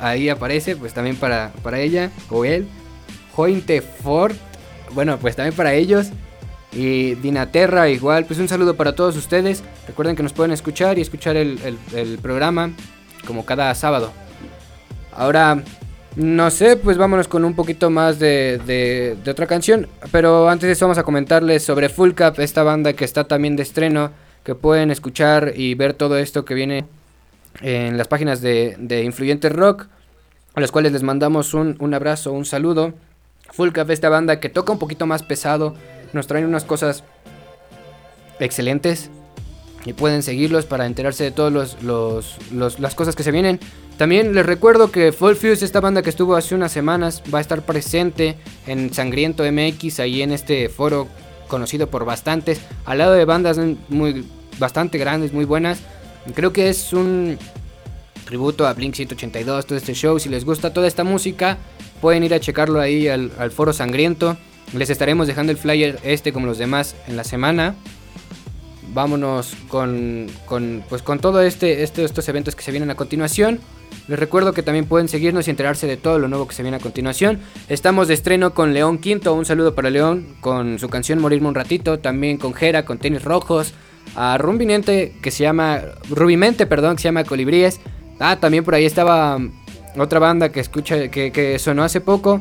ahí 0.00 0.28
aparece, 0.28 0.76
pues 0.76 0.94
también 0.94 1.16
para, 1.16 1.52
para 1.62 1.80
ella 1.80 2.10
o 2.30 2.44
él. 2.44 2.66
Jointe 3.34 3.82
Ford, 3.82 4.34
bueno, 4.92 5.18
pues 5.18 5.36
también 5.36 5.54
para 5.54 5.74
ellos. 5.74 6.08
Y 6.72 7.14
Dinaterra, 7.16 7.88
igual, 7.88 8.24
pues 8.24 8.38
un 8.40 8.48
saludo 8.48 8.74
para 8.74 8.94
todos 8.94 9.16
ustedes. 9.16 9.62
Recuerden 9.86 10.16
que 10.16 10.22
nos 10.22 10.32
pueden 10.32 10.52
escuchar 10.52 10.98
y 10.98 11.02
escuchar 11.02 11.36
el, 11.36 12.18
programa 12.20 12.72
como 13.26 13.44
cada 13.44 13.72
sábado. 13.74 14.12
Ahora, 15.12 15.62
no 16.16 16.50
sé, 16.50 16.76
pues 16.76 16.96
vámonos 16.96 17.28
con 17.28 17.44
un 17.44 17.54
poquito 17.54 17.90
más 17.90 18.18
de 18.18 19.16
otra 19.28 19.46
canción. 19.46 19.88
Pero 20.10 20.48
antes 20.48 20.66
de 20.66 20.72
eso 20.72 20.86
vamos 20.86 20.98
a 20.98 21.04
comentarles 21.04 21.62
sobre 21.62 21.88
Full 21.88 22.12
Cap, 22.12 22.40
esta 22.40 22.64
banda 22.64 22.92
que 22.92 23.04
está 23.04 23.24
también 23.24 23.56
de 23.56 23.62
estreno. 23.62 24.10
Que 24.42 24.54
pueden 24.54 24.90
escuchar 24.90 25.54
y 25.56 25.74
ver 25.74 25.94
todo 25.94 26.18
esto 26.18 26.44
que 26.44 26.52
viene 26.52 26.84
en 27.62 27.96
las 27.96 28.08
páginas 28.08 28.42
de, 28.42 28.76
de 28.78 29.02
Influyente 29.04 29.48
Rock. 29.48 29.86
A 30.54 30.60
los 30.60 30.70
cuales 30.70 30.92
les 30.92 31.02
mandamos 31.02 31.54
un, 31.54 31.76
un 31.78 31.94
abrazo, 31.94 32.32
un 32.32 32.44
saludo. 32.44 32.94
Full 33.56 33.70
Cap, 33.72 33.90
esta 33.90 34.08
banda 34.08 34.40
que 34.40 34.48
toca 34.48 34.72
un 34.72 34.78
poquito 34.78 35.06
más 35.06 35.22
pesado. 35.22 35.74
Nos 36.12 36.26
traen 36.26 36.46
unas 36.46 36.64
cosas 36.64 37.04
excelentes. 38.40 39.10
Y 39.86 39.92
pueden 39.92 40.22
seguirlos 40.22 40.64
para 40.64 40.86
enterarse 40.86 41.24
de 41.24 41.30
todas 41.30 41.52
los, 41.52 41.82
los- 41.82 42.36
los- 42.50 42.80
las 42.80 42.94
cosas 42.94 43.14
que 43.14 43.22
se 43.22 43.30
vienen. 43.30 43.60
También 43.98 44.34
les 44.34 44.46
recuerdo 44.46 44.90
que 44.90 45.12
Full 45.12 45.34
Fuse, 45.34 45.62
esta 45.64 45.80
banda 45.80 46.00
que 46.02 46.08
estuvo 46.10 46.34
hace 46.36 46.54
unas 46.54 46.72
semanas, 46.72 47.22
va 47.32 47.38
a 47.38 47.42
estar 47.42 47.62
presente 47.62 48.36
en 48.66 48.92
Sangriento 48.94 49.44
MX, 49.44 50.00
ahí 50.00 50.22
en 50.22 50.32
este 50.32 50.70
foro 50.70 51.06
conocido 51.48 51.88
por 51.88 52.06
bastantes, 52.06 52.60
al 52.86 52.98
lado 52.98 53.12
de 53.12 53.26
bandas 53.26 53.60
muy 53.90 54.24
bastante 54.58 54.96
grandes, 54.96 55.34
muy 55.34 55.44
buenas. 55.44 55.80
Creo 56.34 56.50
que 56.52 56.70
es 56.70 56.94
un 56.94 57.38
tributo 58.24 58.66
a 58.66 58.72
Blink 58.72 58.94
182, 58.94 59.66
todo 59.66 59.76
este 59.76 59.92
show. 59.92 60.18
Si 60.18 60.30
les 60.30 60.46
gusta 60.46 60.72
toda 60.72 60.88
esta 60.88 61.04
música, 61.04 61.58
pueden 62.04 62.22
ir 62.22 62.34
a 62.34 62.38
checarlo 62.38 62.82
ahí 62.82 63.08
al, 63.08 63.32
al 63.38 63.50
foro 63.50 63.72
Sangriento. 63.72 64.36
Les 64.74 64.90
estaremos 64.90 65.26
dejando 65.26 65.52
el 65.52 65.56
flyer 65.56 65.98
este 66.02 66.34
como 66.34 66.44
los 66.44 66.58
demás 66.58 66.94
en 67.08 67.16
la 67.16 67.24
semana 67.24 67.76
vámonos 68.92 69.56
con, 69.68 70.26
con, 70.44 70.84
pues 70.90 71.00
con 71.00 71.18
todo 71.18 71.40
este, 71.40 71.82
este- 71.82 72.04
estos 72.04 72.28
eventos 72.28 72.54
que 72.54 72.62
se 72.62 72.72
vienen 72.72 72.90
a 72.90 72.94
continuación. 72.94 73.58
Les 74.06 74.18
recuerdo 74.18 74.52
que 74.52 74.62
también 74.62 74.84
pueden 74.84 75.08
seguirnos 75.08 75.48
y 75.48 75.50
enterarse 75.50 75.86
de 75.86 75.96
todo 75.96 76.18
lo 76.18 76.28
nuevo 76.28 76.46
que 76.46 76.54
se 76.54 76.62
viene 76.62 76.76
a 76.76 76.80
continuación. 76.80 77.40
Estamos 77.70 78.06
de 78.06 78.14
estreno 78.14 78.52
con 78.52 78.74
León 78.74 78.98
Quinto, 78.98 79.32
un 79.32 79.46
saludo 79.46 79.74
para 79.74 79.88
León, 79.88 80.36
con 80.42 80.78
su 80.78 80.90
canción 80.90 81.20
Morirme 81.22 81.48
un 81.48 81.54
ratito, 81.54 81.98
también 82.00 82.36
con 82.36 82.52
Jera, 82.52 82.84
con 82.84 82.98
Tenis 82.98 83.24
Rojos, 83.24 83.72
a 84.14 84.36
Rumbinente 84.36 85.14
que 85.22 85.30
se 85.30 85.42
llama, 85.42 85.80
Rubimente, 86.10 86.66
perdón, 86.66 86.96
que 86.96 87.02
se 87.02 87.08
llama 87.08 87.24
Colibríes. 87.24 87.80
Ah, 88.20 88.36
también 88.38 88.62
por 88.62 88.74
ahí 88.74 88.84
estaba 88.84 89.38
otra 89.96 90.18
banda 90.18 90.50
que 90.50 90.60
escucha, 90.60 91.08
que, 91.08 91.32
que 91.32 91.58
sonó 91.58 91.84
hace 91.84 92.00
poco, 92.00 92.40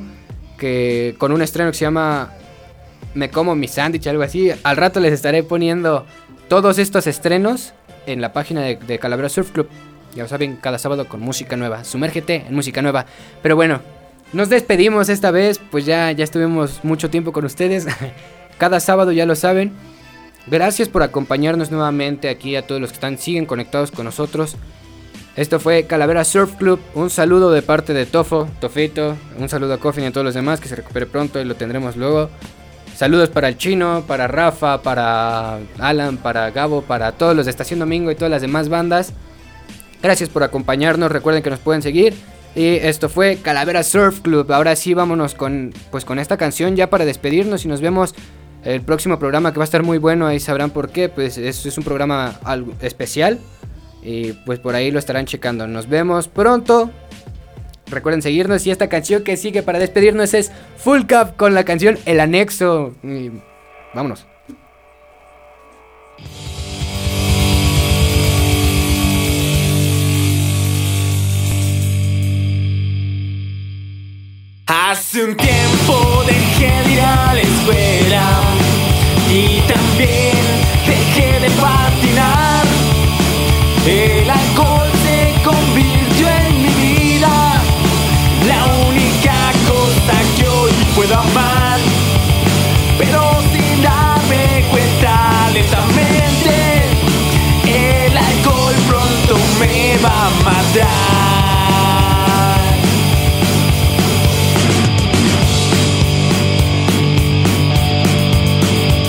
que 0.57 1.15
con 1.17 1.31
un 1.31 1.41
estreno 1.41 1.71
que 1.71 1.77
se 1.77 1.85
llama 1.85 2.31
Me 3.13 3.29
como 3.29 3.55
mi 3.55 3.67
sándwich, 3.67 4.07
algo 4.07 4.23
así. 4.23 4.51
Al 4.63 4.77
rato 4.77 4.99
les 4.99 5.13
estaré 5.13 5.43
poniendo 5.43 6.05
todos 6.47 6.77
estos 6.79 7.07
estrenos 7.07 7.73
en 8.05 8.21
la 8.21 8.33
página 8.33 8.61
de, 8.61 8.75
de 8.75 8.99
Calavera 8.99 9.29
Surf 9.29 9.51
Club. 9.51 9.67
Ya 10.15 10.23
lo 10.23 10.29
saben, 10.29 10.57
cada 10.57 10.77
sábado 10.77 11.07
con 11.07 11.19
música 11.21 11.57
nueva. 11.57 11.83
Sumérgete 11.83 12.45
en 12.47 12.53
música 12.53 12.81
nueva. 12.81 13.05
Pero 13.41 13.55
bueno, 13.55 13.81
nos 14.31 14.49
despedimos 14.49 15.09
esta 15.09 15.31
vez, 15.31 15.59
pues 15.71 15.85
ya, 15.85 16.11
ya 16.11 16.23
estuvimos 16.23 16.83
mucho 16.83 17.09
tiempo 17.09 17.31
con 17.31 17.45
ustedes. 17.45 17.87
cada 18.57 18.79
sábado 18.79 19.11
ya 19.11 19.25
lo 19.25 19.35
saben. 19.35 19.73
Gracias 20.47 20.89
por 20.89 21.03
acompañarnos 21.03 21.71
nuevamente 21.71 22.29
aquí 22.29 22.55
a 22.55 22.65
todos 22.65 22.81
los 22.81 22.89
que 22.89 22.95
están, 22.95 23.17
siguen 23.17 23.45
conectados 23.45 23.91
con 23.91 24.05
nosotros. 24.05 24.57
Esto 25.35 25.59
fue 25.59 25.85
Calavera 25.85 26.23
Surf 26.23 26.55
Club. 26.57 26.79
Un 26.93 27.09
saludo 27.09 27.51
de 27.51 27.63
parte 27.63 27.93
de 27.93 28.05
Tofo, 28.05 28.47
Tofito. 28.61 29.17
Un 29.39 29.49
saludo 29.49 29.73
a 29.73 29.77
Coffin 29.79 30.03
y 30.03 30.07
a 30.07 30.11
todos 30.11 30.25
los 30.25 30.35
demás. 30.35 30.59
Que 30.59 30.67
se 30.67 30.75
recupere 30.75 31.07
pronto 31.07 31.39
y 31.41 31.45
lo 31.45 31.55
tendremos 31.55 31.97
luego. 31.97 32.29
Saludos 32.95 33.29
para 33.29 33.47
el 33.47 33.57
chino, 33.57 34.03
para 34.07 34.27
Rafa, 34.27 34.83
para 34.83 35.57
Alan, 35.79 36.17
para 36.17 36.51
Gabo, 36.51 36.83
para 36.83 37.13
todos 37.13 37.35
los 37.35 37.45
de 37.45 37.49
Estación 37.49 37.79
Domingo 37.79 38.11
y 38.11 38.15
todas 38.15 38.29
las 38.29 38.43
demás 38.43 38.69
bandas. 38.69 39.13
Gracias 40.03 40.29
por 40.29 40.43
acompañarnos. 40.43 41.11
Recuerden 41.11 41.41
que 41.41 41.49
nos 41.49 41.59
pueden 41.59 41.81
seguir. 41.81 42.13
Y 42.53 42.75
esto 42.75 43.09
fue 43.09 43.37
Calavera 43.41 43.81
Surf 43.81 44.19
Club. 44.19 44.51
Ahora 44.51 44.75
sí, 44.75 44.93
vámonos 44.93 45.33
con, 45.33 45.73
pues, 45.89 46.05
con 46.05 46.19
esta 46.19 46.37
canción 46.37 46.75
ya 46.75 46.91
para 46.91 47.05
despedirnos 47.05 47.65
y 47.65 47.67
nos 47.67 47.81
vemos 47.81 48.13
el 48.63 48.81
próximo 48.81 49.17
programa 49.17 49.51
que 49.51 49.57
va 49.57 49.63
a 49.63 49.65
estar 49.65 49.81
muy 49.81 49.97
bueno. 49.97 50.27
Ahí 50.27 50.39
sabrán 50.39 50.69
por 50.69 50.89
qué. 50.89 51.09
Pues 51.09 51.39
es, 51.39 51.65
es 51.65 51.75
un 51.79 51.83
programa 51.83 52.39
especial. 52.81 53.39
Y 54.03 54.33
pues 54.33 54.59
por 54.59 54.75
ahí 54.75 54.91
lo 54.91 54.99
estarán 54.99 55.25
checando. 55.25 55.67
Nos 55.67 55.87
vemos 55.87 56.27
pronto. 56.27 56.91
Recuerden 57.87 58.21
seguirnos 58.21 58.65
y 58.65 58.71
esta 58.71 58.89
canción 58.89 59.23
que 59.23 59.37
sigue 59.37 59.61
para 59.61 59.79
despedirnos 59.79 60.33
es 60.33 60.51
Full 60.77 61.01
Cup 61.01 61.35
con 61.37 61.53
la 61.53 61.63
canción 61.63 61.97
El 62.05 62.19
Anexo. 62.19 62.95
Vámonos. 63.93 64.25
Hace 74.65 75.23
un 75.23 75.35
tiempo 75.35 76.23
dejé 76.25 76.87
de 76.87 76.93
ir 76.93 77.01
a 77.01 77.33
la 77.33 77.41
escuela 77.41 78.41
y 79.29 79.61
también 79.71 80.35
dejé 80.85 81.39
de 81.39 81.49
patinar. 81.61 81.92
El 83.85 84.29
alcohol 84.29 84.89
se 85.03 85.35
convirtió 85.43 86.29
en 86.29 86.61
mi 86.61 86.69
vida, 86.69 87.61
la 88.47 88.65
única 88.87 89.35
cosa 89.67 90.13
que 90.37 90.47
hoy 90.47 90.71
puedo 90.95 91.13
amar, 91.19 91.79
pero 92.97 93.41
sin 93.51 93.81
darme 93.81 94.63
cuenta 94.71 95.49
lentamente, 95.51 96.53
el 97.65 98.17
alcohol 98.17 98.73
pronto 98.87 99.37
me 99.59 99.97
va 99.97 100.27
a 100.27 100.29
matar. 100.45 101.03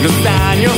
Los 0.02 0.26
años 0.26 0.72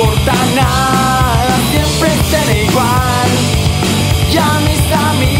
importa 0.00 0.32
nada, 0.54 1.56
siempre 1.70 2.10
seré 2.30 2.64
igual. 2.64 3.30
Ya 4.32 4.60
mis 4.60 4.80
amigos 4.92 5.39